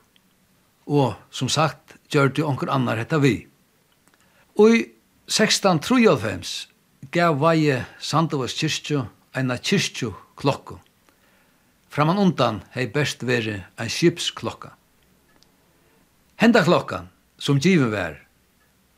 Og 0.93 1.17
som 1.31 1.49
sagt, 1.49 1.97
gjør 2.13 2.35
det 2.37 2.45
onker 2.45 2.69
annar 2.69 3.01
hetta 3.01 3.17
vi. 3.23 3.47
Og 4.61 4.77
i 4.77 4.85
1693 5.31 7.09
gav 7.17 7.41
veie 7.41 7.87
Sandavas 7.97 8.61
kyrkjo 8.61 9.07
eina 9.33 9.57
kyrkjo 9.57 10.13
klokko 10.37 10.83
Framan 11.93 12.17
undan 12.17 12.63
hei 12.73 12.87
best 12.89 13.21
veri 13.29 13.59
ein 13.77 13.91
skipsklokka. 13.93 14.71
Henda 16.41 16.63
klokkan, 16.65 17.11
som 17.37 17.59
givet 17.61 17.91
vær, 17.93 18.15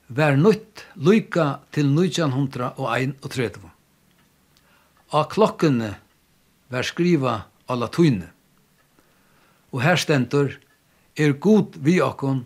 vær 0.07 0.39
nøytt 0.39 0.85
lyka 0.95 1.47
til 1.75 1.91
1931. 1.91 3.65
A 5.11 5.23
klokkene 5.27 5.89
vær 6.71 6.87
skriva 6.87 7.33
a 7.67 7.75
latuine. 7.75 8.29
Og 9.75 9.83
her 9.83 9.99
stendur, 9.99 10.55
er 11.19 11.35
god 11.35 11.75
vi 11.83 11.97
okkon, 11.99 12.45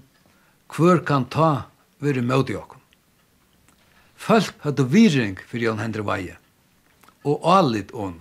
hver 0.73 1.05
kan 1.05 1.29
ta 1.29 1.69
veri 2.01 2.25
møti 2.25 2.57
okkon. 2.57 2.81
Folk 4.17 4.57
hadde 4.65 4.89
viring 4.89 5.37
fyrir 5.45 5.69
Jan 5.69 5.85
Hendri 5.85 6.09
Veie, 6.09 6.41
og 7.29 7.45
alit 7.45 7.93
on. 7.93 8.17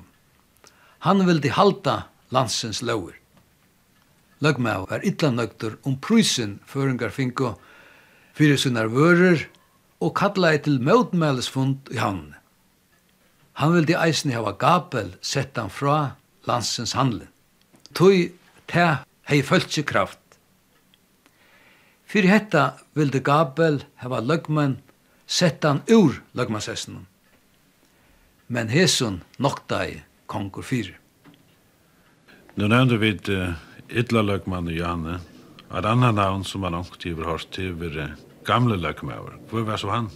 Han 1.07 1.23
vildi 1.23 1.55
halda 1.55 2.01
landsens 2.31 2.81
lover. 2.81 3.15
Løgmau 4.39 4.85
var 4.89 5.05
illa 5.05 5.31
nøgtur 5.33 5.77
om 5.83 5.97
prysin 5.97 6.59
føringar 6.65 7.09
finko 7.09 7.55
fyrir 8.37 8.59
sunnar 8.61 8.91
vörur 8.93 9.47
og 9.99 10.13
kallaði 10.17 10.59
til 10.67 10.81
møtmælesfund 10.85 11.89
i 11.93 11.97
hann. 11.97 12.35
Han 13.57 13.73
vildi 13.73 13.95
eisni 13.97 14.35
hava 14.37 14.53
Gabel 14.53 15.15
sett 15.21 15.57
han 15.57 15.73
fra 15.73 16.17
landsens 16.45 16.93
handlen. 16.93 17.31
Tøy 17.97 18.29
te 18.69 18.85
hei 19.29 19.41
føltsi 19.41 19.81
kraft. 19.81 20.19
Fyrir 22.05 22.29
hetta 22.29 22.77
vildi 22.93 23.23
Gabel 23.25 23.81
hava 24.03 24.21
løgmenn 24.21 24.77
sett 25.25 25.65
han 25.65 25.81
ur 25.89 26.21
løgmannsessnum. 26.37 27.07
Men 28.47 28.69
hesun 28.69 29.23
noktaði 29.41 30.03
kongur 30.29 30.63
fyrir. 30.63 30.93
Nu 32.57 32.65
nevnte 32.65 32.97
vi 32.97 33.11
uh, 33.29 33.51
ytla 33.93 34.23
løgmann 34.25 34.65
og 34.65 34.73
Janne. 34.73 35.19
Et 35.69 35.85
annet 35.85 36.15
navn 36.17 36.41
som 36.41 36.63
man 36.65 36.73
ångt 36.73 37.03
i 37.05 37.11
hørt 37.13 37.51
til 37.53 37.75
var 37.77 37.93
uh, 38.01 38.15
gamle 38.49 38.79
Løgmauer. 38.81 39.35
Hvor 39.51 39.61
var 39.67 39.77
så 39.77 39.91
han? 39.93 40.07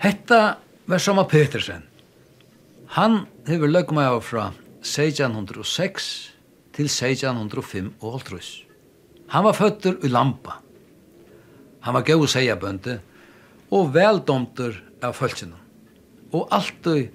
Hetta 0.00 0.56
var 0.88 1.02
som 1.04 1.20
av 1.20 1.28
Petersen. 1.28 1.84
Han 2.96 3.26
hever 3.44 3.68
Løgmauer 3.68 4.24
fra 4.24 4.46
1606 4.80 6.08
til 6.78 6.88
1605 6.88 7.90
og 8.00 8.14
altrus. 8.14 8.48
Han 9.28 9.44
var 9.44 9.58
føtter 9.58 9.98
i 10.00 10.08
Lampa. 10.08 10.62
Han 11.84 11.98
var 11.98 12.08
gau 12.08 12.24
seiabønde 12.24 13.02
og 13.68 13.92
veldomter 13.92 14.80
av 15.04 15.12
følgjene. 15.18 15.60
Og 16.32 16.48
alltid 16.48 17.12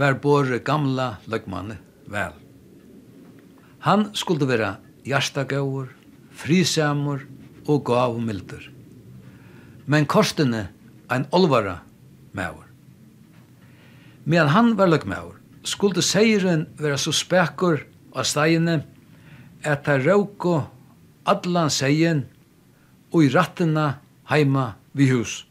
var 0.00 0.16
både 0.24 0.64
gamla 0.64 1.18
løgmanne 1.28 1.76
vel. 2.08 2.41
Han 3.82 4.12
skulle 4.14 4.46
vera 4.46 4.76
hjartagauur, 5.02 5.88
frisamur 6.38 7.24
og 7.66 7.84
gavumildur. 7.88 8.68
Men 9.90 10.06
kostene 10.06 10.68
ein 11.10 11.26
olvara 11.34 11.80
maur. 12.32 12.68
Medan 14.24 14.52
han 14.54 14.76
var 14.78 14.86
løgmaur, 14.86 15.34
skulle 15.66 16.02
seiren 16.02 16.68
vera 16.78 16.98
så 16.98 17.10
spekkur 17.14 17.82
av 18.14 18.26
stegene 18.26 18.84
at 19.66 19.86
han 19.90 20.02
råko 20.06 20.60
allan 21.26 21.70
seien 21.70 22.22
og 23.10 23.26
i 23.26 23.32
rattina 23.34 23.88
heima 24.30 24.72
vi 24.94 25.10
hus. 25.10 25.42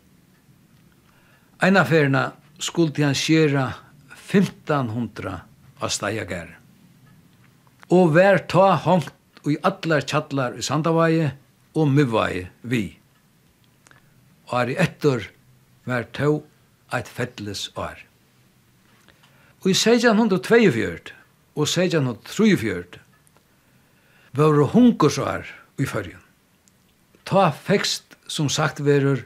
Einaferna 1.62 2.30
skulle 2.60 2.96
han 3.04 3.15
skjera 3.15 3.67
1500 4.15 5.36
av 5.82 5.91
stegager 5.91 6.61
og 7.91 8.13
vær 8.15 8.39
ta 8.47 8.71
hongt 8.86 9.12
i 9.49 9.58
allar 9.67 10.06
tjallar 10.08 10.56
i 10.56 10.63
Sandavaje 10.63 11.32
og 11.75 11.89
Mivaje 11.91 12.47
vi. 12.62 12.86
Ari 14.51 14.77
ettor 14.80 15.27
vær 15.88 16.08
to 16.15 16.41
eit 16.95 17.10
fettles 17.12 17.67
år. 17.75 17.99
Og 19.62 19.71
i 19.71 19.75
1642 19.75 21.12
og 21.56 21.67
1643 21.67 23.01
var 24.39 24.63
hunkursår 24.73 25.49
i 25.82 25.86
fyrjen. 25.86 26.21
Ta 27.27 27.51
fekst 27.51 28.15
som 28.32 28.47
sagt 28.49 28.80
verur 28.84 29.25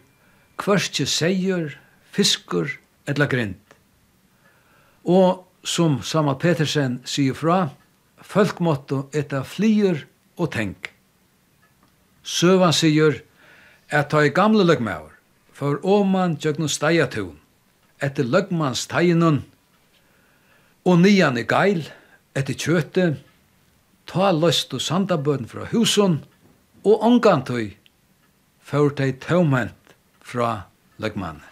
kvørstje 0.57 1.05
seier, 1.05 1.77
fiskur 2.11 2.69
eller 3.05 3.29
grind. 3.29 3.61
Og 5.05 5.45
som 5.65 6.01
Sama 6.01 6.33
Petersen 6.41 7.01
sier 7.05 7.37
fra, 7.37 7.69
folk 8.25 8.59
måtte 8.59 9.05
eta 9.13 9.43
flyer 9.45 10.03
og 10.35 10.51
tenk. 10.55 10.89
Søvan 12.25 12.73
sier 12.73 13.21
at 13.93 14.09
ta 14.09 14.23
i 14.25 14.33
gamle 14.33 14.65
løgmaur, 14.65 15.13
for 15.53 15.79
åman 15.85 16.35
tjøgnu 16.41 16.67
steiatun, 16.67 17.37
etter 18.03 18.27
løgmans 18.27 18.87
teinun, 18.91 19.43
og 20.85 20.99
nian 21.01 21.37
i 21.37 21.45
geil, 21.47 21.85
etter 22.35 22.57
kjøte, 22.57 23.05
ta 24.09 24.33
løst 24.35 24.73
og 24.75 24.83
sandabøden 24.83 25.47
fra 25.49 25.69
husun, 25.71 26.19
og 26.85 27.01
omgantøy, 27.05 27.73
for 28.61 28.91
teg 28.97 29.21
tøvment 29.23 29.95
fra 30.25 30.67
løgmannen. 31.01 31.45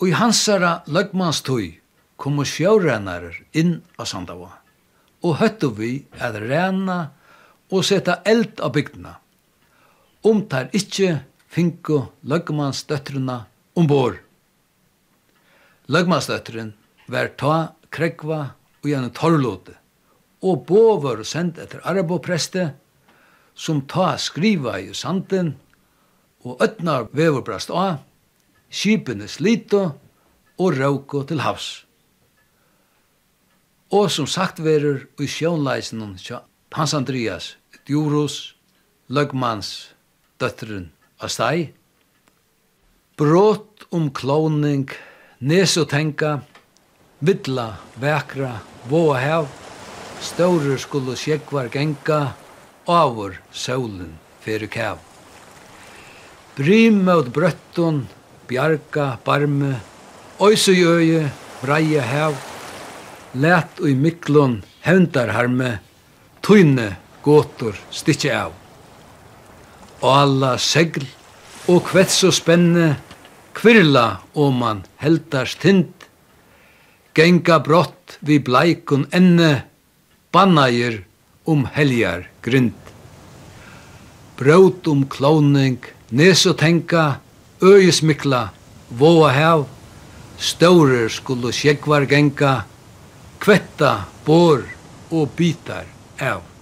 Og 0.00 0.10
i 0.10 0.16
hansara 0.16 0.80
løgmanstøy 0.90 1.74
kom 2.18 2.40
sjørennarer 2.46 3.36
inn 3.56 3.78
av 3.98 4.08
Sandavoa 4.10 4.63
og 5.24 5.38
høttu 5.40 5.70
vi 5.78 5.92
at 6.20 6.36
rena 6.36 6.98
og 7.72 7.84
seta 7.86 8.20
eld 8.28 8.60
av 8.60 8.74
bygdina. 8.76 9.16
Om 10.24 10.44
tar 10.48 10.68
ikkje 10.76 11.16
finko 11.52 12.00
løgmansdøttruna 12.28 13.38
ombord. 13.80 14.20
Løgmansdøttren 15.88 16.72
var 17.12 17.32
ta 17.40 17.56
krekva 17.92 18.40
og 18.82 18.88
gjennom 18.88 19.12
torrlåte, 19.16 19.74
og 20.44 20.64
bå 20.68 20.96
var 21.02 21.22
sendt 21.28 21.60
etter 21.60 21.84
arabopreste, 21.88 22.70
som 23.54 23.84
ta 23.88 24.14
skriva 24.18 24.78
i 24.80 24.90
sanden, 24.96 25.54
og 26.44 26.60
øtnar 26.64 27.08
veverbrast 27.16 27.70
av, 27.72 28.02
skipene 28.68 29.28
slito 29.30 29.84
og 30.58 30.78
rauko 30.78 31.22
til 31.28 31.40
havs 31.44 31.84
og 33.94 34.10
som 34.10 34.26
sagt 34.26 34.58
verur 34.58 35.04
i 35.22 35.26
sjónleisen 35.30 36.02
Hans 36.74 36.94
Andreas, 36.94 37.54
Djurus, 37.86 38.54
Løgmans, 39.06 39.94
døtteren 40.40 40.88
av 41.22 41.30
steg, 41.30 41.74
brått 43.16 43.86
om 43.94 44.10
so 45.66 45.84
tenka. 45.84 46.40
vidla, 47.20 47.76
vekra, 47.96 48.60
våa 48.88 49.18
hev, 49.18 49.46
staurer 50.20 50.76
skulle 50.76 51.16
sjekvar 51.16 51.70
genka, 51.70 52.34
avur 52.86 53.38
solen 53.52 54.18
fyrir 54.40 54.68
kev. 54.68 54.98
Brym 56.56 57.04
mot 57.04 57.26
brøtton, 57.32 58.08
bjarga, 58.48 59.18
barme, 59.24 59.80
oisujøye, 60.38 61.30
breie 61.62 62.00
hev, 62.00 62.34
let 63.34 63.80
i 63.80 63.94
hevndar 64.84 65.28
harme, 65.34 65.78
tøyne 66.40 66.96
gåtur 67.22 67.74
stikje 67.90 68.32
av. 68.36 68.52
Alla 70.02 70.56
segl, 70.58 71.06
og 71.68 71.86
kvets 71.88 72.22
og 72.28 72.34
spenne, 72.36 72.96
kvirla 73.54 74.20
oman 74.34 74.84
heldars 75.00 75.54
tint, 75.56 76.06
genga 77.14 77.58
brott 77.58 78.18
vi 78.20 78.38
bleikun 78.38 79.06
enne, 79.12 79.64
bannair 80.32 81.04
om 81.46 81.64
heljar 81.74 82.28
grind. 82.42 82.74
Brot 84.36 84.86
om 84.90 85.06
klåning, 85.06 85.78
nes 86.10 86.44
og 86.46 86.58
tenka, 86.58 87.20
øyesmikla, 87.62 88.48
våa 88.90 89.30
hev, 89.32 89.66
staurer 90.38 91.08
skulle 91.08 91.54
sjekvar 91.54 92.04
genga, 92.10 92.64
kvetta 93.44 94.04
bor 94.24 94.62
og 95.12 95.28
bitar 95.36 95.84
av. 96.16 96.53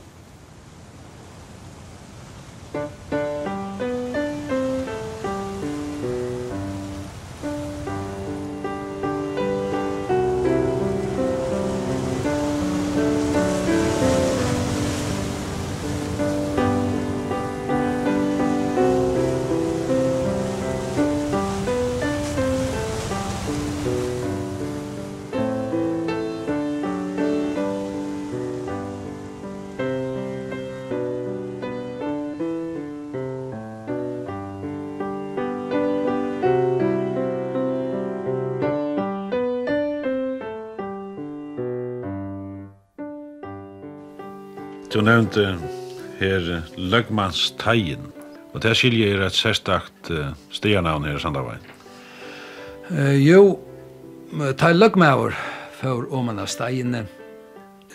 nevnte 45.37 45.69
her 46.21 46.63
Løgmansteien, 46.77 48.13
og 48.53 48.61
det 48.63 48.75
skiljer 48.77 49.17
er 49.17 49.27
et 49.27 49.37
særstakt 49.37 50.11
uh, 50.11 50.35
stianavn 50.53 51.05
her 51.05 51.17
i 51.17 51.23
Sandavein. 51.23 51.63
Uh, 52.91 53.17
jo, 53.17 53.59
ta 54.59 54.73
Løgmaur 54.73 55.33
for 55.81 56.07
åman 56.13 56.43
av 56.43 56.51
steiene, 56.53 57.07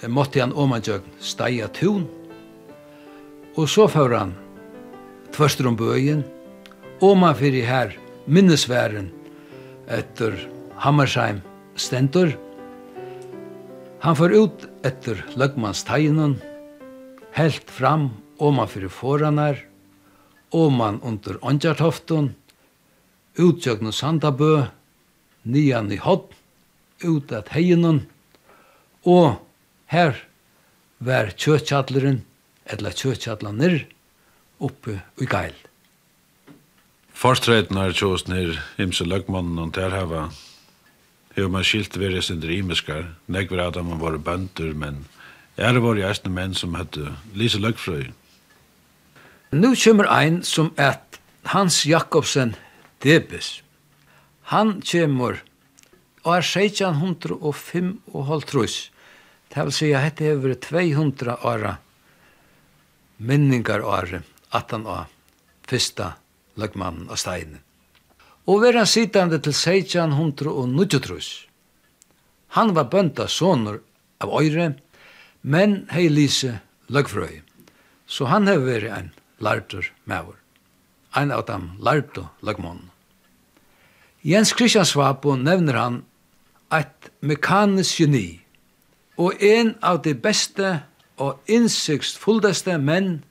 måtte 0.08 0.42
han 0.42 0.54
åman 0.54 0.84
jøg 0.86 1.06
steia 1.22 1.70
tun, 1.70 2.08
og 3.58 3.70
så 3.70 3.88
for 3.90 4.14
han 4.14 4.34
tvørster 5.34 5.70
om 5.70 5.78
bøyen, 5.78 6.26
åman 7.02 7.38
fyrir 7.38 7.66
her 7.66 7.96
minnesværen 8.26 9.12
etter 9.94 10.36
Hammersheim 10.82 11.42
Stendur. 11.78 12.34
Han 14.02 14.18
får 14.18 14.34
ut 14.34 14.70
etter 14.86 15.22
Løgmansteinen, 15.38 16.38
helt 17.38 17.72
fram 17.72 18.10
oman 18.42 18.70
fyrir 18.70 18.92
foranar, 18.94 19.62
oman 20.52 21.00
under 21.06 21.38
ondjartoftun, 21.46 22.32
utjøgnu 23.38 23.94
sandabø, 23.94 24.68
nian 25.46 25.92
i 25.94 26.00
hodd, 26.02 26.32
ut 27.04 27.34
at 27.36 27.54
heinon, 27.54 28.06
og 29.06 29.38
her 29.94 30.18
var 30.98 31.32
kjøtjalleren, 31.38 32.24
eller 32.66 32.98
kjøtjallanir, 32.98 33.86
oppe 34.58 34.98
i 35.22 35.28
geil. 35.30 35.56
Forstrøyden 37.18 37.78
har 37.78 37.94
tjåst 37.98 38.30
nir 38.30 38.58
imse 38.82 39.06
løgmannen 39.06 39.62
og 39.62 39.72
terhava. 39.78 40.28
Hefur 41.34 41.54
man 41.54 41.66
skilt 41.66 41.98
verið 41.98 42.26
sindri 42.26 42.60
imeskar, 42.62 43.14
negver 43.30 43.62
at 43.64 43.78
man 43.86 44.02
var 44.02 44.18
bøndur, 44.22 44.74
men 44.78 45.06
Er 45.58 45.74
det 45.74 45.82
var 45.82 45.98
jo 45.98 46.06
eisne 46.06 46.30
menn 46.30 46.54
som 46.54 46.76
hette 46.78 47.16
Lise 47.34 47.58
Løgfrøy. 47.58 48.12
Nå 49.58 49.74
kommer 49.82 50.10
ein 50.14 50.44
som 50.44 50.70
et 50.78 51.18
Hans 51.50 51.86
Jakobsen 51.86 52.54
Debes. 53.02 53.62
Han 54.54 54.82
kommer 54.86 55.42
og 56.28 56.34
er 56.36 56.46
1605 56.46 57.92
og 58.14 58.26
halv 58.28 58.46
trus. 58.46 58.92
Det 59.50 59.64
vil 59.64 59.74
si 59.74 59.92
at 59.96 60.20
dette 60.20 60.76
er 60.76 60.94
200 60.94 61.38
åra 61.48 61.78
minningar 63.18 63.82
åra, 63.82 64.22
18 64.52 64.84
var 64.86 65.08
fyrsta 65.68 66.12
løgmannen 66.56 67.10
av 67.10 67.18
steinen. 67.18 67.64
Og 68.48 68.62
vera 68.62 68.86
sittande 68.86 69.40
til 69.44 69.56
1600 69.56 70.52
og 70.52 70.70
90 70.70 71.04
trus. 71.04 71.30
Han 72.56 72.76
var 72.76 72.92
bønta 72.92 73.28
sonur 73.28 73.82
av 74.24 74.32
Øyre, 74.32 74.76
men 75.48 75.86
hei 75.94 76.10
Lise 76.12 76.60
løgfrøy. 76.92 77.40
Så 78.08 78.28
han 78.28 78.48
hei 78.52 78.60
vært 78.60 78.92
en 78.92 79.10
lartur 79.40 79.88
maur. 80.04 80.36
Ein 81.16 81.32
av 81.32 81.46
dem 81.48 81.70
lartu 81.80 82.26
løgmån. 82.44 82.90
Jens 84.28 84.52
Christian 84.52 84.86
Svapo 84.86 85.38
nevner 85.40 85.80
han 85.80 86.02
et 86.76 87.12
mekanisk 87.24 88.02
geni 88.02 88.42
og 89.18 89.40
en 89.44 89.72
av 89.82 90.02
de 90.04 90.14
beste 90.14 90.74
og 91.18 91.40
innsiktsfulleste 91.50 92.76
menn 92.78 93.22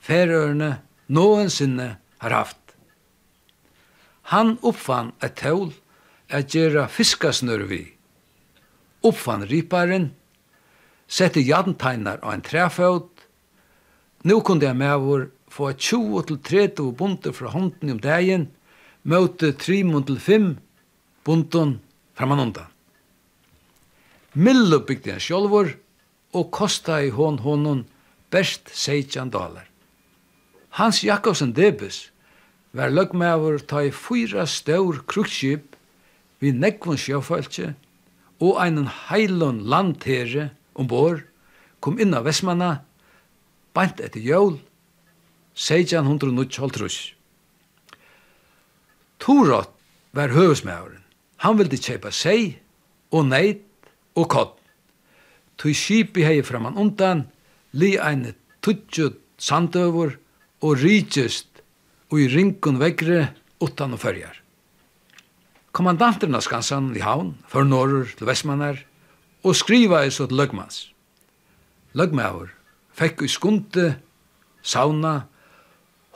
færøyerne 0.00 0.78
noensinne 1.12 1.90
har 2.24 2.34
haft. 2.34 2.56
Han 4.32 4.56
oppfann 4.62 5.12
et 5.20 5.36
tål 5.38 5.74
at 6.30 6.54
gjøre 6.54 6.86
fiskasnør 6.88 7.66
vi. 7.68 7.82
Oppfann 9.06 9.44
riparen 9.50 10.10
sette 11.10 11.42
janteinar 11.42 12.22
av 12.22 12.36
en 12.36 12.44
træføt. 12.46 13.26
Nå 14.24 14.40
kunne 14.46 14.68
jeg 14.68 14.78
med 14.78 15.04
vår 15.04 15.28
få 15.50 15.72
20-30 15.74 16.92
bunter 16.96 17.34
fra 17.34 17.50
hånden 17.50 17.96
om 17.96 18.00
dagen, 18.02 18.48
møte 19.02 19.52
3-5 19.58 20.52
bunten 21.26 21.78
framanundan. 22.14 22.68
Millo 24.34 24.78
bygde 24.86 25.16
jeg 25.16 25.24
sjolvor, 25.26 25.72
og 26.30 26.52
kosta 26.54 27.00
i 27.02 27.10
hån 27.10 27.40
hånden 27.42 27.82
best 28.30 28.70
16 28.70 29.32
dollar. 29.34 29.66
Hans 30.78 31.02
Jakobsen 31.02 31.50
Debes 31.56 32.12
var 32.70 32.92
løgmaver 32.94 33.58
ta 33.58 33.82
i 33.82 33.90
fyra 33.90 34.44
stør 34.46 35.02
krukskip 35.10 35.74
vi 36.38 36.52
nekvun 36.54 37.00
sjøfaltje 37.00 37.72
og 38.38 38.60
einen 38.62 38.86
heilun 39.08 39.64
landherre 39.66 40.52
ombord, 40.80 41.22
kom 41.80 42.00
inn 42.00 42.16
av 42.16 42.26
Vestmanna, 42.28 42.80
bant 43.76 44.00
etter 44.02 44.20
jól, 44.24 44.58
1690 45.54 47.16
Torot 49.20 49.74
var 50.16 50.32
høvesmæveren. 50.32 51.02
Han 51.44 51.58
ville 51.58 51.76
kjeipa 51.76 52.12
seg 52.12 52.56
og 53.12 53.26
neid 53.28 53.60
og 54.16 54.28
kott. 54.32 54.56
Tui 55.60 55.74
skipi 55.76 56.24
hei 56.24 56.40
framan 56.46 56.78
undan, 56.80 57.26
li 57.76 57.96
ein 58.00 58.30
tutsjut 58.64 59.20
sandøver 59.40 60.16
og 60.64 60.80
rikjust 60.80 61.62
og 62.10 62.20
i 62.20 62.28
ringun 62.32 62.80
vekre 62.80 63.30
utan 63.60 63.94
og 63.96 64.02
fyrjar. 64.02 64.40
Kommandanterna 65.70 66.40
skansan 66.42 66.90
i 66.98 67.02
havn, 67.04 67.36
for 67.46 67.62
norr 67.68 68.08
til 68.16 68.26
vestmannar, 68.26 68.80
og 69.42 69.56
skriva 69.56 70.04
i 70.04 70.12
sånt 70.12 70.34
løgmans. 70.36 70.90
Løgmaur 71.96 72.52
fekk 72.96 73.24
i 73.24 73.30
skunde, 73.30 73.86
sauna, 74.62 75.24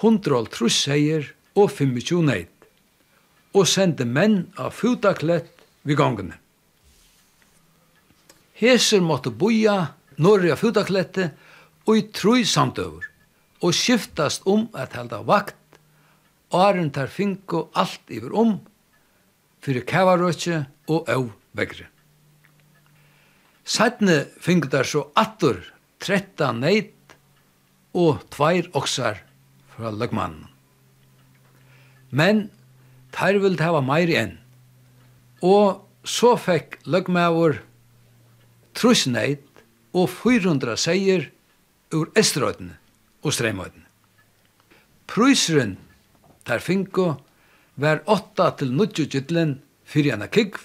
hundral 0.02 0.48
trusseier 0.52 1.30
og 1.56 1.70
25 1.72 2.20
neid, 2.26 2.50
og 3.54 3.68
sendte 3.70 4.04
menn 4.04 4.48
av 4.60 4.74
futaklett 4.76 5.64
vid 5.86 5.98
gongene. 6.00 6.36
Heser 8.58 9.02
måtte 9.02 9.32
boja 9.34 9.94
norri 10.22 10.52
av 10.52 10.60
futaklette 10.60 11.30
og 11.88 11.98
i 11.98 12.04
trui 12.14 12.44
samtøver, 12.46 13.08
og 13.64 13.74
skiftast 13.74 14.44
om 14.50 14.68
at 14.76 14.94
halda 14.98 15.22
vakt, 15.26 15.56
åren 16.54 16.92
tar 16.94 17.10
finko 17.10 17.68
alt 17.74 18.12
iver 18.12 18.34
om, 18.36 18.58
fyrir 19.64 19.86
kavarøtje 19.88 20.60
og 20.92 21.08
au 21.10 21.30
vegre. 21.56 21.88
Sætne 23.64 24.26
fingur 24.40 24.68
der 24.68 24.84
så 24.84 25.06
attur 25.16 25.62
13 26.04 26.60
neit 26.60 27.16
og 27.96 28.20
tveir 28.34 28.68
oksar 28.76 29.22
fra 29.72 29.90
løgmannen. 29.90 30.50
Men 32.10 32.50
tær 33.14 33.40
vil 33.40 33.56
hava 33.58 33.80
meir 33.80 34.12
enn. 34.20 34.36
Og 35.40 35.80
så 36.04 36.34
fekk 36.36 36.78
løgmaver 36.84 37.62
trusneit 38.76 39.64
og 39.94 40.10
400 40.12 40.76
seier 40.78 41.28
ur 41.94 42.10
estrøyden 42.18 42.74
og 43.24 43.32
streimøyden. 43.32 43.84
Prusren 45.08 45.76
tar 46.44 46.60
finko 46.60 47.14
var 47.80 48.02
8 48.06 48.50
til 48.60 48.74
90 48.76 49.10
gytlen 49.14 49.60
fyrir 49.88 50.18
hana 50.18 50.28
kikv 50.28 50.60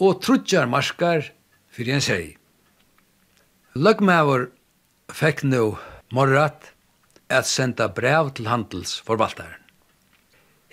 og 0.00 0.22
trutjar 0.24 0.68
marskar 0.70 1.26
fyrir 1.78 1.94
en 1.94 2.02
seg. 2.02 2.32
Løgmaver 3.78 4.48
fekk 5.14 5.44
nu 5.46 5.76
morrat 6.10 6.72
at 7.30 7.46
senda 7.46 7.86
brev 7.94 8.32
til 8.34 8.48
handelsforvaltaren. 8.50 9.60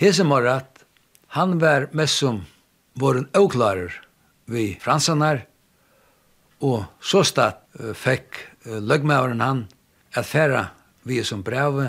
Hese 0.02 0.26
morrat, 0.26 0.82
han 1.38 1.60
var 1.62 1.92
messum 1.94 2.42
som 2.42 2.42
våren 2.98 3.28
avklarer 3.36 3.94
vi 4.50 4.80
fransanar, 4.82 5.44
og 6.64 6.88
så 7.04 7.22
stad 7.28 7.62
fekk 7.94 8.40
løgmaveren 8.66 9.44
han 9.44 9.62
at 10.16 10.26
færa 10.26 10.70
vi 11.04 11.22
som 11.28 11.44
brev 11.44 11.84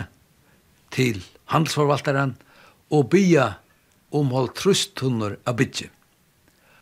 til 0.92 1.22
handelsforvaltaren 1.54 2.36
og 2.92 3.08
bya 3.14 3.48
omhold 4.12 4.52
trustunner 4.58 5.38
av 5.46 5.56
bytje. 5.56 5.88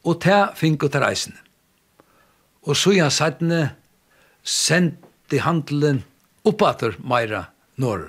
Og 0.05 0.21
ta 0.25 0.51
finko 0.57 0.89
til 0.89 1.05
reisene. 1.05 1.44
Og 2.65 2.77
så 2.77 2.95
igjen 2.95 3.13
sættene 3.13 3.75
sendte 4.45 5.41
handelen 5.45 6.03
oppater 6.49 6.97
meira 7.05 7.47
norr. 7.81 8.09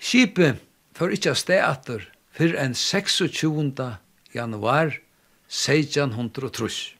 Skipet 0.00 0.60
for 0.96 1.12
ikkje 1.12 1.34
sted 1.36 1.60
atter 1.60 2.06
for 2.36 2.56
en 2.56 2.74
26. 2.74 3.72
januar 4.34 4.96
1603. 5.48 6.96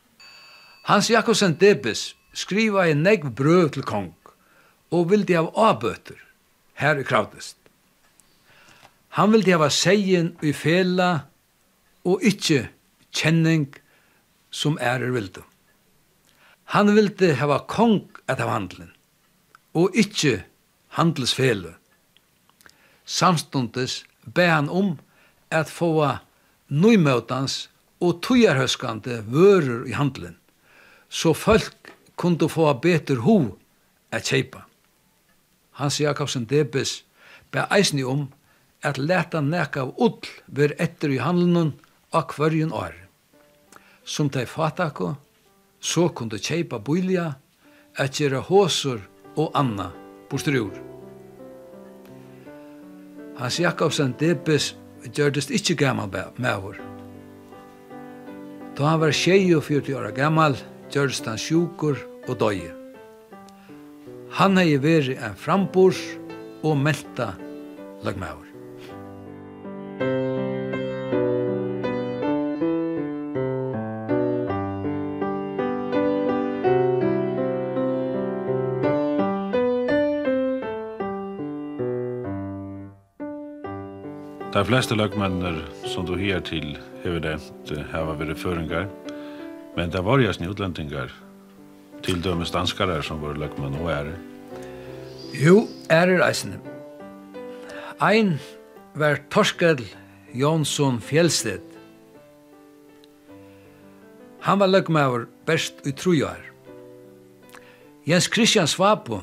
Hans 0.90 1.10
Jakobsen 1.10 1.56
Debes 1.60 2.14
skriva 2.32 2.88
en 2.90 3.04
negv 3.04 3.30
brøv 3.36 3.70
til 3.76 3.86
kong 3.86 4.12
og 4.90 5.10
vildi 5.12 5.36
av 5.38 5.52
avbøter 5.56 6.18
her 6.80 7.00
i 7.00 7.06
kravdest. 7.06 7.56
Han 9.16 9.32
vildi 9.32 9.54
hava 9.54 9.70
seien 9.72 10.34
i 10.42 10.52
fela 10.56 11.10
og 12.06 12.24
ikkje 12.26 12.66
kjenning 13.14 13.68
som 14.50 14.78
er 14.80 15.04
vildum. 15.14 15.49
Han 16.70 16.92
vildi 16.94 17.32
hava 17.34 17.58
kong 17.66 18.04
at 18.30 18.38
av 18.38 18.52
handelen, 18.52 18.92
og 19.74 19.96
ikkje 19.98 20.44
handelsfele. 20.94 21.74
Samstundes 23.02 24.04
be 24.22 24.46
han 24.46 24.68
om 24.70 24.92
at 25.50 25.70
få 25.70 25.90
nøymøtans 26.70 27.64
og 27.98 28.20
tøyarhøskande 28.22 29.18
vørur 29.26 29.88
i 29.90 29.96
handelen, 29.98 30.36
så 31.10 31.34
folk 31.34 31.90
kunne 32.14 32.48
få 32.48 32.68
betur 32.78 33.24
ho 33.26 33.38
at 34.14 34.30
kjeipa. 34.30 34.62
Hans 35.80 35.98
Jakobsen 36.00 36.44
Debes 36.46 37.00
be 37.50 37.64
eisni 37.74 38.04
om 38.06 38.28
at 38.86 38.98
leta 38.98 39.40
nek 39.42 39.76
av 39.80 39.90
ull 39.98 40.30
ver 40.46 40.76
etter 40.78 41.10
i 41.10 41.18
handelen 41.18 41.74
av 42.14 42.30
hverjun 42.36 42.70
år. 42.70 42.94
Som 44.04 44.30
tei 44.30 44.46
fatak 44.46 45.02
så 45.80 46.08
kunne 46.08 46.38
kjeipa 46.38 46.78
bylja, 46.78 47.32
at 47.98 48.20
gjera 48.20 48.40
håsur 48.40 49.00
og 49.36 49.50
anna 49.54 49.90
bostrur. 50.30 50.76
Hans 53.40 53.58
Jakobsen 53.60 54.14
Debes 54.20 54.74
gjørdest 55.16 55.50
ikkje 55.50 55.78
gammal 55.80 56.12
mevor. 56.36 56.76
Da 58.76 58.92
han 58.92 59.00
var 59.00 59.12
24 59.12 59.96
år 59.96 60.12
gammal, 60.16 60.56
gjørdest 60.92 61.26
han 61.26 61.40
sjukur 61.40 61.98
og 62.28 62.36
døye. 62.40 62.74
Han 64.38 64.60
hei 64.60 64.76
veri 64.78 65.16
en 65.18 65.34
frambors 65.34 65.98
og 66.62 66.78
melta 66.78 67.32
lagmevor. 68.04 68.49
De 84.60 84.64
fleste 84.68 84.92
løgmennene 84.92 85.62
som 85.88 86.04
du 86.04 86.18
her 86.20 86.42
til 86.44 86.74
hever 87.00 87.22
nevnt 87.24 87.70
har 87.88 88.10
vært 88.18 88.36
føringar, 88.36 88.90
men 89.72 89.88
det 89.88 90.02
var 90.04 90.20
jasni 90.20 90.50
utlendingar, 90.52 91.08
til 92.04 92.20
dømes 92.20 92.52
danskare 92.52 92.98
som 93.00 93.22
var 93.22 93.38
løgmenn 93.40 93.78
og 93.80 93.88
ære. 93.88 94.12
Jo, 95.32 95.62
ære 95.88 96.18
reisende. 96.20 96.58
Ein 98.04 98.34
var 98.92 99.22
Torskel 99.32 99.80
Jonsson 100.34 101.00
Fjellsted. 101.00 101.64
Han 104.44 104.60
var 104.60 104.74
løgmenn 104.74 105.24
best 105.48 105.80
i 105.88 105.96
trujar. 105.96 106.44
Jens 108.04 108.28
Christian 108.28 108.68
Svapo 108.68 109.22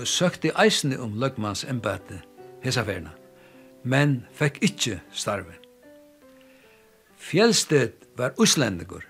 søkte 0.00 0.56
eisne 0.56 0.96
om 0.96 1.20
løgmanns 1.20 1.68
embate, 1.68 2.22
hesa 2.64 2.88
verna 2.88 3.12
men 3.86 4.24
fekk 4.34 4.58
ikkje 4.66 4.98
starve. 5.14 5.54
Fjellstedt 7.22 8.08
var 8.18 8.34
uslendigur. 8.42 9.04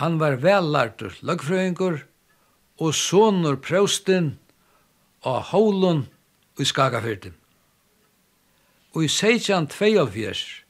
Han 0.00 0.18
var 0.20 0.40
vellartur 0.40 1.14
lagfrøyngur 1.20 2.00
og 2.80 2.96
sonur 2.96 3.60
prøvstinn 3.60 4.32
og 5.28 5.52
hólun 5.52 6.06
i 6.58 6.64
Skagafyrdi. 6.64 7.32
Og 8.96 9.04
i 9.04 9.10
1642 9.10 10.64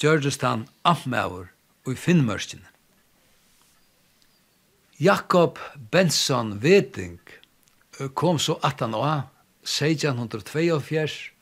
gjørdest 0.00 0.42
han 0.46 0.66
og 0.84 1.92
i 1.92 1.96
Finnmørskjene. 1.96 2.66
Jakob 5.00 5.58
Benson 5.90 6.58
Veting 6.62 7.20
kom 8.14 8.38
så 8.38 8.58
18 8.62 8.94
år, 8.94 9.22
1642, 9.64 11.32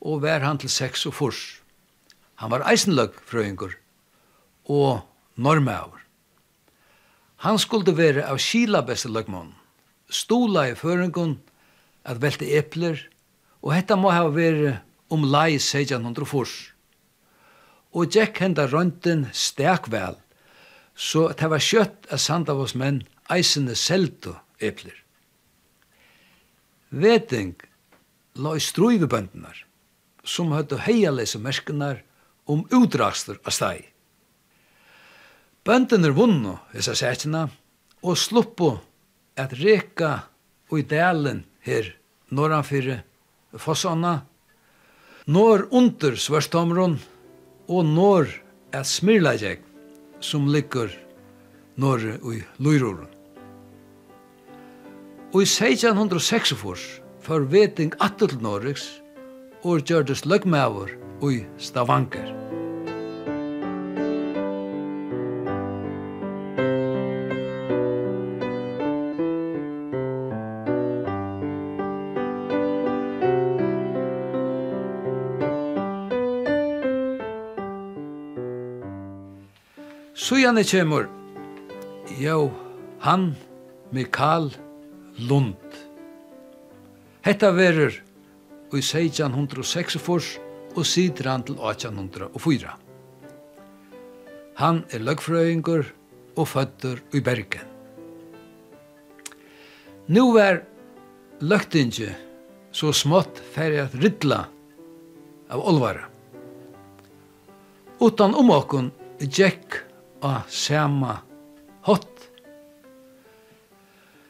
og 0.00 0.22
var 0.22 0.44
han 0.46 0.58
til 0.58 0.70
6 0.70 1.06
og 1.10 1.14
furs. 1.14 1.40
Han 2.38 2.50
var 2.50 2.66
eisenløgfrøyngur 2.70 3.74
og 4.68 5.00
normaver. 5.36 5.98
Han 7.46 7.58
skulle 7.58 7.94
være 7.94 8.26
av 8.26 8.38
Kila 8.42 8.82
beste 8.82 9.10
løgmån, 9.10 9.52
stola 10.10 10.68
i 10.70 10.74
føringun, 10.74 11.36
at 12.02 12.18
velte 12.22 12.48
epler, 12.58 12.98
og 13.62 13.74
hetta 13.74 13.98
må 13.98 14.10
ha 14.10 14.26
vært 14.32 14.80
om 15.12 15.26
lai 15.28 15.58
1600 15.58 16.26
furs. 16.26 16.54
Og 17.94 18.10
Jack 18.14 18.40
henda 18.42 18.66
rønten 18.68 19.28
stek 19.32 19.88
vel, 19.92 20.18
så 20.94 21.28
det 21.30 21.48
var 21.50 21.62
kjøtt 21.62 22.10
av 22.10 22.20
Sandavos 22.22 22.74
menn 22.74 23.04
eisende 23.30 23.76
selto 23.78 24.34
epler. 24.58 24.96
Veting 26.90 27.54
la 28.40 28.56
i 28.56 28.62
strøyvebøndenar, 28.62 29.67
som 30.28 30.52
høyde 30.52 30.80
heialese 30.84 31.40
merskenar 31.40 32.02
om 32.48 32.64
utdragstur 32.74 33.40
av 33.44 33.54
steg. 33.54 33.86
Bøndene 35.64 36.12
vunno 36.16 36.58
hessa 36.72 36.94
sætina 36.96 37.46
og 38.04 38.16
sluppo 38.16 38.74
at 39.38 39.52
reka 39.58 40.12
og 40.68 40.80
i 40.80 40.86
delen 40.88 41.42
her 41.64 41.90
norranfyrre 42.32 43.02
fossana, 43.56 44.22
nor 45.28 45.66
under 45.72 46.16
svørstomron 46.16 46.96
og 47.68 47.84
nor 47.84 48.28
at 48.72 48.88
smirlagjeg 48.88 49.64
som 50.24 50.48
ligger 50.52 50.92
nor 51.76 52.02
i 52.02 52.40
luyrorun. 52.58 53.08
Og 55.32 55.42
i 55.44 55.48
1606 55.48 56.54
for 57.20 57.44
veting 57.52 57.92
atter 58.00 58.32
til 58.32 58.40
Norriks 58.40 58.86
og 59.62 59.80
gjørdes 59.86 60.24
løgmaver 60.26 60.92
i 61.26 61.42
Stavanger. 61.58 62.34
Sujane 80.28 80.60
kjemur, 80.60 81.06
jo, 82.20 82.50
han 83.00 83.30
Mikael 83.96 84.50
Lund. 85.16 85.56
Hetta 87.24 87.48
verur 87.56 87.96
i 88.76 88.82
1606 88.82 89.96
og 90.76 90.84
sider 90.86 91.30
han 91.30 91.44
til 91.46 91.56
1804. 91.56 92.74
Han 94.58 94.82
er 94.90 95.04
løgfrøyngur 95.06 95.86
og 96.36 96.48
føtter 96.50 97.00
i 97.14 97.22
Bergen. 97.24 97.66
Nå 100.08 100.24
var 100.34 100.62
løgtingi 101.40 102.08
så 102.72 102.92
smått 102.96 103.40
færre 103.54 103.84
at 103.86 103.96
riddla 103.98 104.44
av 105.52 105.62
olvara. 105.62 106.06
Utan 108.00 108.34
om 108.38 108.50
okkun 108.54 108.90
Jack 109.20 109.80
av 110.22 110.46
sama 110.48 111.18
hott. 111.86 112.28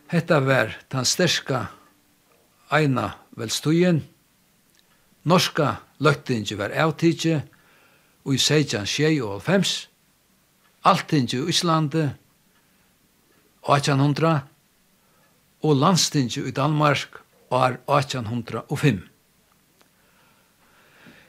Hetta 0.09 0.41
var 0.41 0.73
den 0.89 1.05
sterska 1.05 1.67
eina 2.73 3.11
velstujen, 3.37 4.01
norska 5.29 5.75
løttingi 6.01 6.57
var 6.59 6.75
avtidsi 6.75 7.35
og 8.25 8.35
i 8.35 8.41
1695, 8.41 9.89
altingi 10.85 11.37
i 11.37 11.53
Íslandi 11.53 12.09
1800 13.69 14.41
og 15.63 15.77
landstingi 15.77 16.41
i 16.49 16.51
Danmark 16.51 17.21
var 17.51 17.79
1805. 17.89 19.09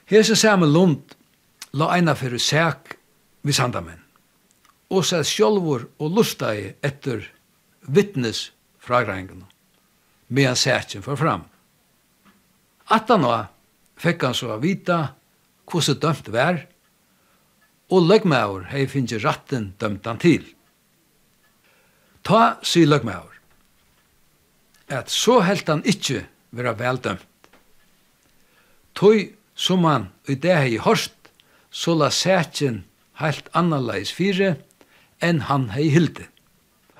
Hese 0.06 0.36
samme 0.36 0.66
Lund 0.66 1.14
la 1.72 1.92
eina 1.94 2.14
fyrir 2.14 2.38
sæk 2.38 2.96
vi 3.42 3.52
sandamenn 3.52 4.02
og 4.90 5.04
sæð 5.06 5.22
sjálfur 5.26 5.86
og 5.98 6.16
lustai 6.16 6.74
etter 6.82 7.22
vittnes 7.86 8.50
fragrænginu 8.78 9.46
han 10.36 10.56
sætjen 10.56 11.02
for 11.02 11.16
fram. 11.16 11.44
Attan 12.90 13.24
og 13.24 13.46
fekk 14.00 14.28
han 14.28 14.36
så 14.36 14.54
å 14.54 14.60
vita 14.62 15.00
hvordan 15.70 16.00
dømt 16.02 16.30
vær, 16.34 16.64
og 17.90 18.06
løgmaur 18.06 18.68
hei 18.70 18.86
finnje 18.90 19.18
ratten 19.22 19.72
dømt 19.82 20.06
han 20.06 20.20
til. 20.22 20.44
Ta, 22.26 22.60
sier 22.62 22.88
løgmaur, 22.88 23.32
at 24.90 25.10
så 25.10 25.40
helt 25.46 25.68
han 25.70 25.82
ikkje 25.88 26.24
vera 26.54 26.74
veldømt. 26.78 27.26
Tøy 28.98 29.30
som 29.54 29.84
han 29.86 30.08
i 30.28 30.34
det 30.34 30.56
hei 30.56 30.78
hørst, 30.82 31.14
så 31.70 31.94
la 31.94 32.10
sætjen 32.10 32.82
heilt 33.20 33.50
annerleis 33.54 34.10
fire 34.14 34.56
enn 35.22 35.44
han 35.46 35.68
hei 35.74 35.88
hilde. 35.92 36.26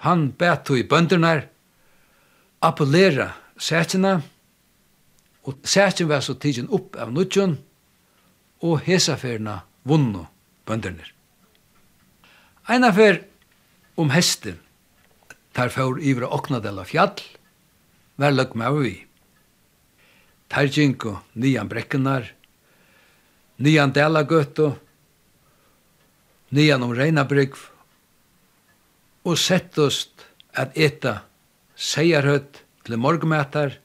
Han 0.07 0.31
bet 0.39 0.71
i 0.73 0.85
bøndernar, 0.87 1.47
appellera 2.63 3.33
sætjena, 3.59 4.21
Og 5.49 5.57
sætjen 5.65 6.09
var 6.09 6.21
så 6.21 6.35
tidsen 6.35 6.69
upp 6.69 6.97
av 7.01 7.13
nudjon, 7.13 7.57
og 8.61 8.83
hesaferna 8.85 9.63
vunnu 9.89 10.27
bønderne. 10.69 11.07
Einafer 12.69 13.23
om 13.97 14.13
hesten, 14.13 14.59
tar 15.57 15.73
fyrir 15.73 16.03
yvra 16.13 16.29
oknadela 16.37 16.85
fjall, 16.87 17.17
var 18.21 18.37
løg 18.37 18.53
med 18.55 18.77
vi. 18.79 18.93
Tar 20.53 20.69
ginko 20.69 21.17
nian 21.35 21.71
brekkenar, 21.71 22.29
nian 23.59 23.95
delagøtto, 23.97 24.75
nian 26.53 26.85
om 26.85 26.95
reinabrygg, 26.95 27.57
og 29.25 29.39
settust 29.39 30.27
at 30.57 30.77
eta 30.77 31.21
seierhøtt 31.77 32.63
til 32.85 32.99
morgmætar 33.01 33.77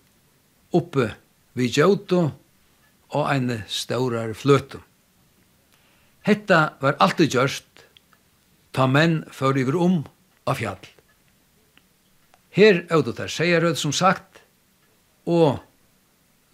oppe 0.75 1.11
vi 1.55 1.69
gjauto 1.71 2.27
og 3.15 3.29
ein 3.31 3.63
stórar 3.71 4.33
fløtu. 4.35 4.81
Hetta 6.25 6.75
var 6.81 6.97
alltid 6.99 7.35
gjørst 7.35 7.85
ta 8.75 8.87
menn 8.91 9.23
fyrir 9.31 9.63
yfir 9.63 9.77
om 9.79 10.01
av 10.49 10.59
fjall. 10.59 10.81
Her 12.55 12.83
auto 12.91 13.13
der 13.15 13.31
seierød 13.31 13.79
som 13.79 13.93
sagt 13.95 14.41
og 15.25 15.61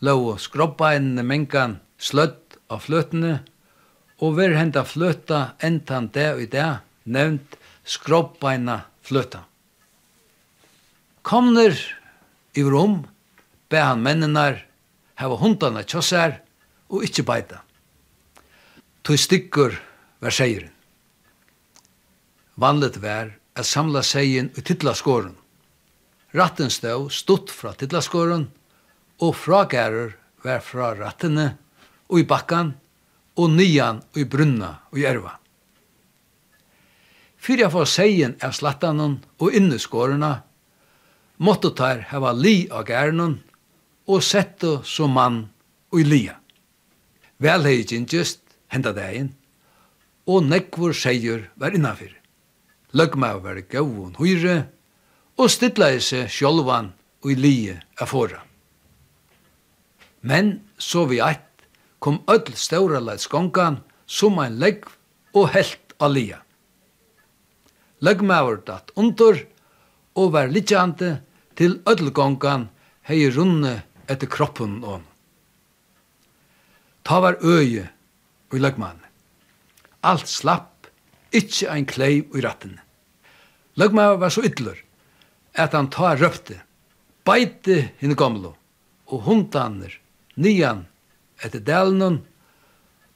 lau 0.06 0.38
skrobba 0.38 0.96
en 0.98 1.16
mengan 1.26 1.80
slødd 2.02 2.58
av 2.72 2.86
fløtene 2.86 3.40
og 4.22 4.38
ver 4.38 4.58
henda 4.58 4.84
fløta 4.86 5.56
entan 5.66 6.10
det 6.14 6.30
og 6.36 6.44
det 6.54 6.68
nevnt 7.10 7.58
skrobbeina 7.86 8.84
fløta. 9.02 9.46
Komner 11.22 11.74
i 12.58 12.64
rom, 12.66 13.06
be 13.70 13.82
han 13.82 14.02
mennenar 14.02 14.62
hava 15.22 15.38
hundarna 15.38 15.86
tjossar 15.86 16.40
og 16.90 17.06
ikkje 17.06 17.26
beita. 17.28 17.62
Toi 19.06 19.18
stikkur 19.18 19.78
var 20.22 20.34
seieren. 20.34 20.74
Vanlet 22.62 23.00
var 23.02 23.32
at 23.58 23.66
samla 23.66 24.04
seien 24.06 24.52
i 24.58 24.62
tillaskåren. 24.62 25.34
Ratten 26.38 26.70
stod 26.72 27.12
stutt 27.12 27.52
fra 27.52 27.74
tillaskåren, 27.76 28.46
og 29.22 29.36
fra 29.36 29.66
gærer 29.70 30.16
var 30.46 30.62
fra 30.64 30.94
rattene, 30.98 31.56
og 32.10 32.22
i 32.22 32.28
bakkan, 32.28 32.74
og 33.36 33.52
nian, 33.56 34.02
og 34.14 34.22
i 34.22 34.28
brunna, 34.28 34.72
og 34.92 35.00
i 35.00 35.06
erva. 35.08 35.36
Fyrir 37.42 37.72
for 37.74 37.90
seien 37.90 38.38
av 38.44 38.54
slattanen 38.54 39.18
og 39.42 39.56
inneskårene, 39.58 40.32
måtte 41.42 41.72
tar 41.74 42.06
hava 42.12 42.36
li 42.38 42.68
av 42.70 42.86
gærnen, 42.86 43.40
og 44.12 44.24
sette 44.26 44.80
som 44.88 45.14
mann 45.16 45.46
og 45.92 46.02
i 46.02 46.06
lia. 46.08 46.36
Velhegin 47.40 48.08
just 48.12 48.42
henda 48.72 48.92
dagen, 48.96 49.32
og 50.28 50.44
nekvor 50.46 50.94
seier 50.94 51.48
var 51.56 51.76
innanfyr. 51.76 52.14
Løgma 52.92 53.34
var 53.40 53.62
gauon 53.72 54.16
hyre, 54.20 54.68
og 55.40 55.50
stilla 55.50 55.94
seg 56.04 56.28
sjolvan 56.30 56.92
og 57.24 57.32
i 57.32 57.38
lie 57.40 57.78
af 57.98 58.12
fora. 58.12 58.42
Men 60.22 60.60
så 60.78 61.06
vi 61.10 61.22
eit 61.24 61.48
kom 62.00 62.20
öll 62.28 62.52
stauraleitsgongan 62.54 63.80
som 64.06 64.40
ein 64.44 64.60
legg 64.60 64.86
og 65.34 65.54
helt 65.56 65.96
av 66.02 66.14
lia. 66.14 66.42
Løgmaver 68.02 68.60
datt 68.66 68.92
under 68.98 69.40
og 70.18 70.34
var 70.36 70.52
litjande 70.52 71.22
til 71.56 71.80
öll 71.90 72.12
gongan 72.12 72.68
hei 73.08 73.30
runne 73.34 73.82
etter 74.12 74.30
kroppen 74.30 74.82
og 74.84 75.08
Ta 77.04 77.18
var 77.20 77.40
øye 77.42 77.88
og 78.52 78.60
løgmannen. 78.62 79.06
Alt 80.06 80.30
slapp, 80.30 80.88
ikkje 81.34 81.70
ein 81.74 81.88
kleiv 81.90 82.36
i 82.38 82.44
ratten. 82.46 82.78
Løgmannen 83.80 84.20
var 84.22 84.34
så 84.34 84.44
ytler 84.46 84.78
at 85.58 85.74
han 85.76 85.90
ta 85.92 86.14
røpte, 86.16 86.60
beite 87.26 87.92
henne 88.00 88.16
gamlo, 88.16 88.54
og 89.12 89.26
hundaner, 89.26 89.92
nian, 90.38 90.86
etter 91.44 91.64
delnen, 91.66 92.22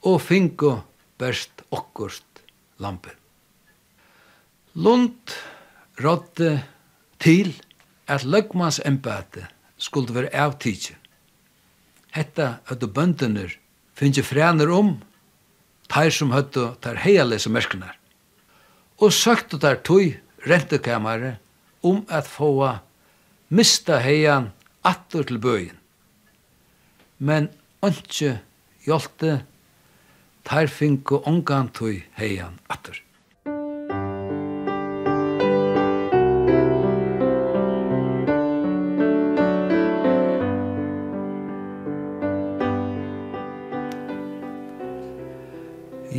og 0.05 0.19
finko 0.21 0.79
berst 1.17 1.63
okkurst 1.71 2.43
lampe. 2.83 3.13
Lund 4.75 5.37
rådde 6.01 6.57
til 7.23 7.53
at 8.11 8.25
løgmanns 8.27 8.81
embete 8.85 9.47
skulle 9.85 10.15
være 10.15 10.33
avtidje. 10.33 10.95
Hetta 12.15 12.57
at 12.65 12.81
du 12.81 12.87
bøndener 12.87 13.53
finnje 13.95 14.23
fræner 14.25 14.71
om 14.71 14.95
tar 15.91 16.11
som 16.13 16.33
høttu 16.33 16.73
tar 16.81 16.99
heialese 17.03 17.51
mersknar. 17.53 17.95
Og 18.99 19.13
søktu 19.13 19.59
tar 19.59 19.81
tøy 19.85 20.15
rentekamare 20.47 21.35
om 21.85 22.05
at 22.09 22.27
få 22.27 22.49
mista 23.49 23.99
heian 24.01 24.51
attur 24.85 25.25
til 25.27 25.41
bøyen. 25.41 25.77
Men 27.19 27.49
ønske 27.85 28.39
hjalte 28.85 29.41
tar 30.45 30.71
finko 30.71 31.21
ongan 31.27 31.69
tøy 31.73 32.03
heian 32.19 32.59
attur. 32.69 32.97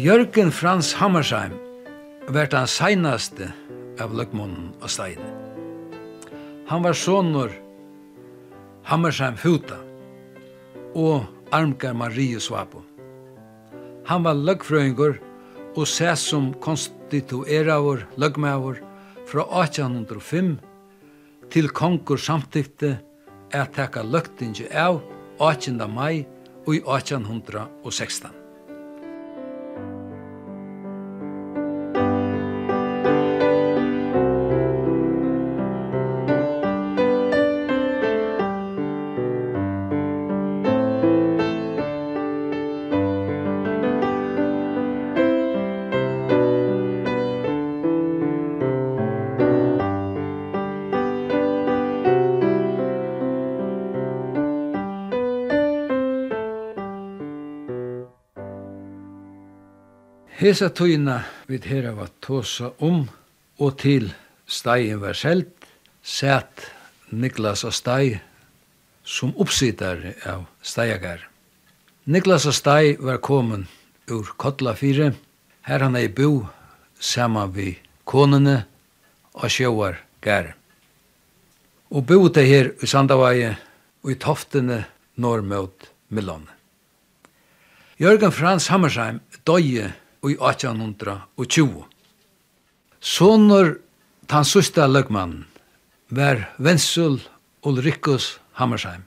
Jørgen 0.06 0.52
Frans 0.54 0.92
Hammersheim 1.00 1.54
vært 2.30 2.52
han 2.54 2.68
seinaste 2.70 3.48
av 3.98 4.12
Løkmunnen 4.14 4.68
og 4.76 4.92
Stein. 4.92 5.18
Han 6.68 6.84
var 6.84 6.94
sonur 6.94 7.50
Hammersheim 8.86 9.40
Futa 9.40 9.80
og 10.92 11.26
Armgar 11.56 11.96
Marie 11.98 12.38
Svapo. 12.38 12.84
Han 14.06 14.22
var 14.28 14.38
løgfrøyngur 14.38 15.18
og 15.74 15.90
sæs 15.90 16.28
som 16.30 16.52
konstitueravur 16.62 18.06
løgmavur 18.20 18.78
fra 19.26 19.50
1805 19.64 20.54
til 21.50 21.72
kongur 21.82 22.22
samtykte 22.30 22.94
at 23.50 23.74
teka 23.74 24.06
løgtingi 24.06 24.70
av 24.70 25.02
18. 25.40 25.82
mai 25.90 26.26
og 26.62 26.76
i 26.78 26.84
1816. 26.84 28.45
Hesa 60.36 60.68
tøyna 60.68 61.22
vid 61.48 61.64
hera 61.64 61.94
var 61.96 62.10
tosa 62.20 62.74
um 62.84 63.06
og 63.56 63.78
til 63.80 64.10
steien 64.44 65.00
var 65.00 65.16
selt, 65.16 65.64
sett 66.04 66.66
Niklas 67.08 67.62
og 67.64 67.72
stei 67.72 68.18
som 69.00 69.32
oppsittare 69.40 70.12
av 70.28 70.44
steiagar. 70.60 71.24
Niklas 72.04 72.44
og 72.50 72.52
stei 72.52 72.98
var 73.00 73.22
komin 73.24 73.64
ur 74.12 74.34
Kotlafire, 74.36 75.14
her 75.64 75.80
han 75.80 75.96
ei 75.96 76.12
bo 76.12 76.44
saman 77.00 77.56
vi 77.56 77.70
konene 78.04 78.66
og 79.32 79.48
sjóar 79.48 80.02
gær. 80.20 80.52
Og 81.88 82.04
bo 82.04 82.28
det 82.28 82.44
her 82.44 82.74
i 82.76 82.86
Sandavaje 82.86 83.54
og 84.04 84.12
i 84.12 84.20
toftene 84.20 84.82
norr 85.16 85.40
mot 85.40 85.92
Milan. 86.12 86.44
Jørgen 87.96 88.34
Frans 88.36 88.68
Hammersheim 88.68 89.24
døye 89.48 89.94
i 90.30 90.36
1820. 90.38 91.84
Sonur 93.00 93.78
tan 94.26 94.44
sista 94.44 94.86
løgmann 94.86 95.44
var 96.08 96.48
Vensul 96.58 97.20
Ulrikus 97.62 98.38
Hammersheim. 98.58 99.04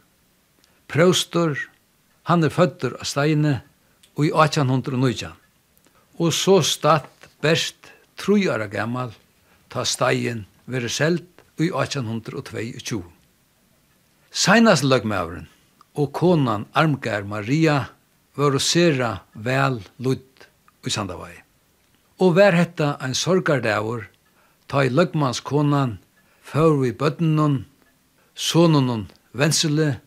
Prøstor, 0.87 1.57
han 2.23 2.43
er 2.43 2.53
fødder 2.53 2.95
av 2.99 3.07
steine 3.07 3.53
og 4.15 4.25
i 4.27 4.31
1819. 4.33 5.35
Og 6.19 6.33
så 6.35 6.59
statt 6.65 7.29
best 7.43 7.91
trojara 8.19 8.67
gammal 8.67 9.13
ta 9.71 9.85
stein 9.85 10.45
vere 10.67 10.89
selt 10.91 11.43
i 11.59 11.69
1822. 11.69 13.03
Seinas 14.29 14.83
løgmavren 14.83 15.47
og 15.99 16.11
konan 16.15 16.67
Armgær 16.77 17.25
Maria 17.27 17.79
var 18.37 18.55
å 18.55 18.61
sera 18.61 19.11
vel 19.33 19.79
lutt 20.03 20.48
i 20.89 20.93
Sandavai. 20.93 21.35
Og 22.19 22.35
vær 22.35 22.57
hetta 22.57 22.95
ein 23.03 23.15
sorgardavur, 23.15 24.07
ta 24.67 24.83
i 24.83 24.91
løgmans 24.91 25.41
konan, 25.45 25.97
før 26.43 26.81
vi 26.81 26.91
bøttenon, 26.91 27.63
sononon 28.35 29.07
Vensele 29.37 29.99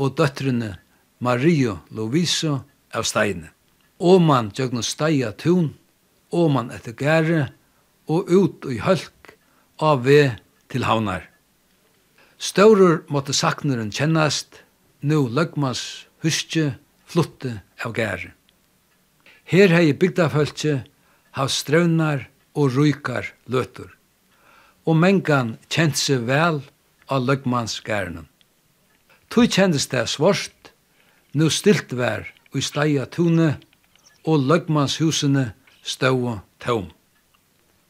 og 0.00 0.16
døtrene 0.16 0.74
Mario 1.20 1.80
Loviso 1.92 2.62
av 2.96 3.04
steine. 3.04 3.52
Og 4.00 4.22
man 4.24 4.48
tjøgnu 4.56 4.82
steia 4.82 5.34
tun, 5.36 5.74
man 6.32 6.70
etter 6.72 6.94
gære, 6.96 7.50
og 8.08 8.30
ut 8.30 8.66
i 8.70 8.78
hølk 8.80 9.34
av 9.82 10.04
ve 10.06 10.32
til 10.70 10.86
havnar. 10.86 11.26
Staurur 12.38 13.02
måtte 13.12 13.34
sakneren 13.36 13.92
kjennast, 13.92 14.62
nu 15.02 15.28
løgmas 15.28 16.06
huske 16.24 16.70
flutte 17.06 17.60
av 17.84 17.92
gære. 17.92 18.32
Her 19.50 19.72
hei 19.74 19.90
bygdafölkje 19.98 20.84
hav 21.34 21.48
strøvnar 21.50 22.28
og 22.54 22.76
rykar 22.76 23.32
løtur. 23.50 23.88
Og 24.86 24.94
mengan 24.94 25.56
kjent 25.66 25.98
seg 25.98 26.22
vel 26.28 26.60
av 27.10 27.24
løgmannsgærnen. 27.26 28.28
Tui 29.30 29.48
kjendist 29.50 29.90
det 29.90 30.06
svårst, 30.10 30.70
nu 31.34 31.50
stilt 31.50 31.90
vær 31.98 32.28
i 32.54 32.62
steia 32.62 33.06
tune, 33.10 33.56
og 34.22 34.46
løgmannshusene 34.46 35.50
ståa 35.82 36.40
tøm. 36.62 36.90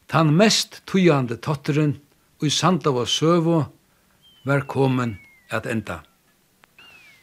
Tan 0.08 0.32
mest 0.36 0.80
tujande 0.86 1.36
totteren 1.36 1.98
i 2.40 2.48
og 2.48 3.08
søvo 3.08 3.64
var 4.44 4.60
komen 4.66 5.18
at 5.50 5.66
enda. 5.66 6.00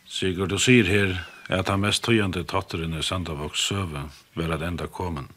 Sigurd, 0.06 0.50
du 0.50 0.60
sier 0.60 0.86
her 0.86 1.37
at 1.48 1.70
han 1.72 1.82
mest 1.84 2.04
tøyende 2.04 2.44
tatteren 2.44 2.98
i 2.98 3.04
Sandavoks 3.04 3.68
søve 3.70 4.08
var 4.36 4.54
at 4.56 4.66
enda 4.68 4.88
komen. 4.88 5.30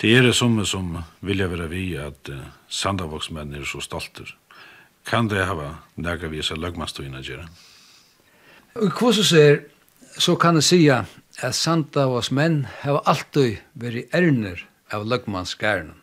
Det 0.00 0.10
er 0.16 0.22
det 0.26 0.34
som 0.36 0.58
som 0.66 0.98
vilja 1.20 1.46
være 1.48 1.68
vi 1.70 1.96
at 1.96 2.28
uh, 2.28 2.40
Sandavoksmenn 2.68 3.54
er 3.54 3.64
så 3.64 3.80
stolter. 3.80 4.34
Kan 5.06 5.28
det 5.28 5.46
hava 5.46 5.74
nega 5.96 6.28
visa 6.28 6.54
løgmastøyene 6.54 7.22
gjøre? 7.22 7.46
Og 8.74 8.90
hvordan 8.98 9.24
ser, 9.24 9.60
så 10.18 10.34
kan 10.36 10.54
jeg 10.54 10.64
sige 10.64 11.04
at 11.42 11.54
Sandavoksmenn 11.54 12.64
har 12.82 13.02
alltid 13.06 13.60
vært 13.74 14.12
erner 14.12 14.66
av 14.92 15.06
løgmanskærnen. 15.06 15.94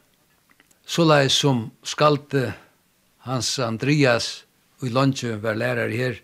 Så 0.85 1.05
lai 1.05 1.29
som 1.29 1.69
skalte 1.83 2.53
Hans 3.23 3.59
Andreas 3.59 4.45
og 4.81 4.87
i 4.89 4.91
Lundtjø 4.91 5.37
var 5.43 5.55
lærer 5.55 5.91
her, 5.93 6.17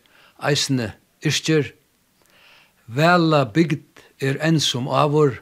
eisne 0.44 0.94
yrkjer, 1.26 1.72
Vela 2.88 3.44
bygd 3.52 4.00
er 4.24 4.38
enn 4.40 4.62
som 4.64 4.86
avur, 4.88 5.34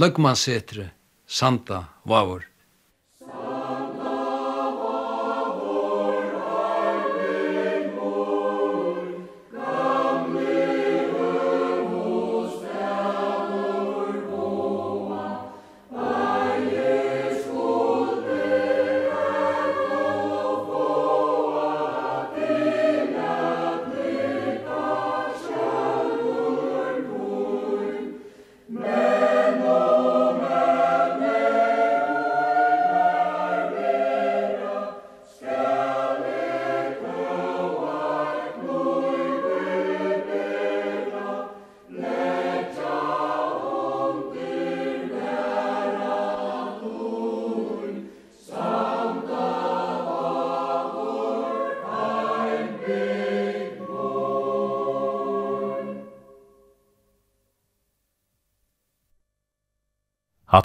løgmansetre, 0.00 0.90
santa 1.28 1.82
vavur. 2.08 2.46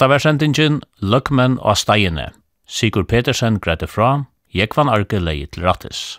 Hatta 0.02 0.10
var 0.10 0.18
sendingen 0.18 0.80
Løkmen 0.98 1.60
og 1.62 1.76
Steiene. 1.78 2.32
Sigur 2.66 3.04
Petersen 3.06 3.60
grette 3.62 3.86
fra, 3.86 4.24
Jekvan 4.50 4.90
Arke 4.90 5.20
leie 5.22 5.46
til 5.46 5.62
rattis. 5.62 6.18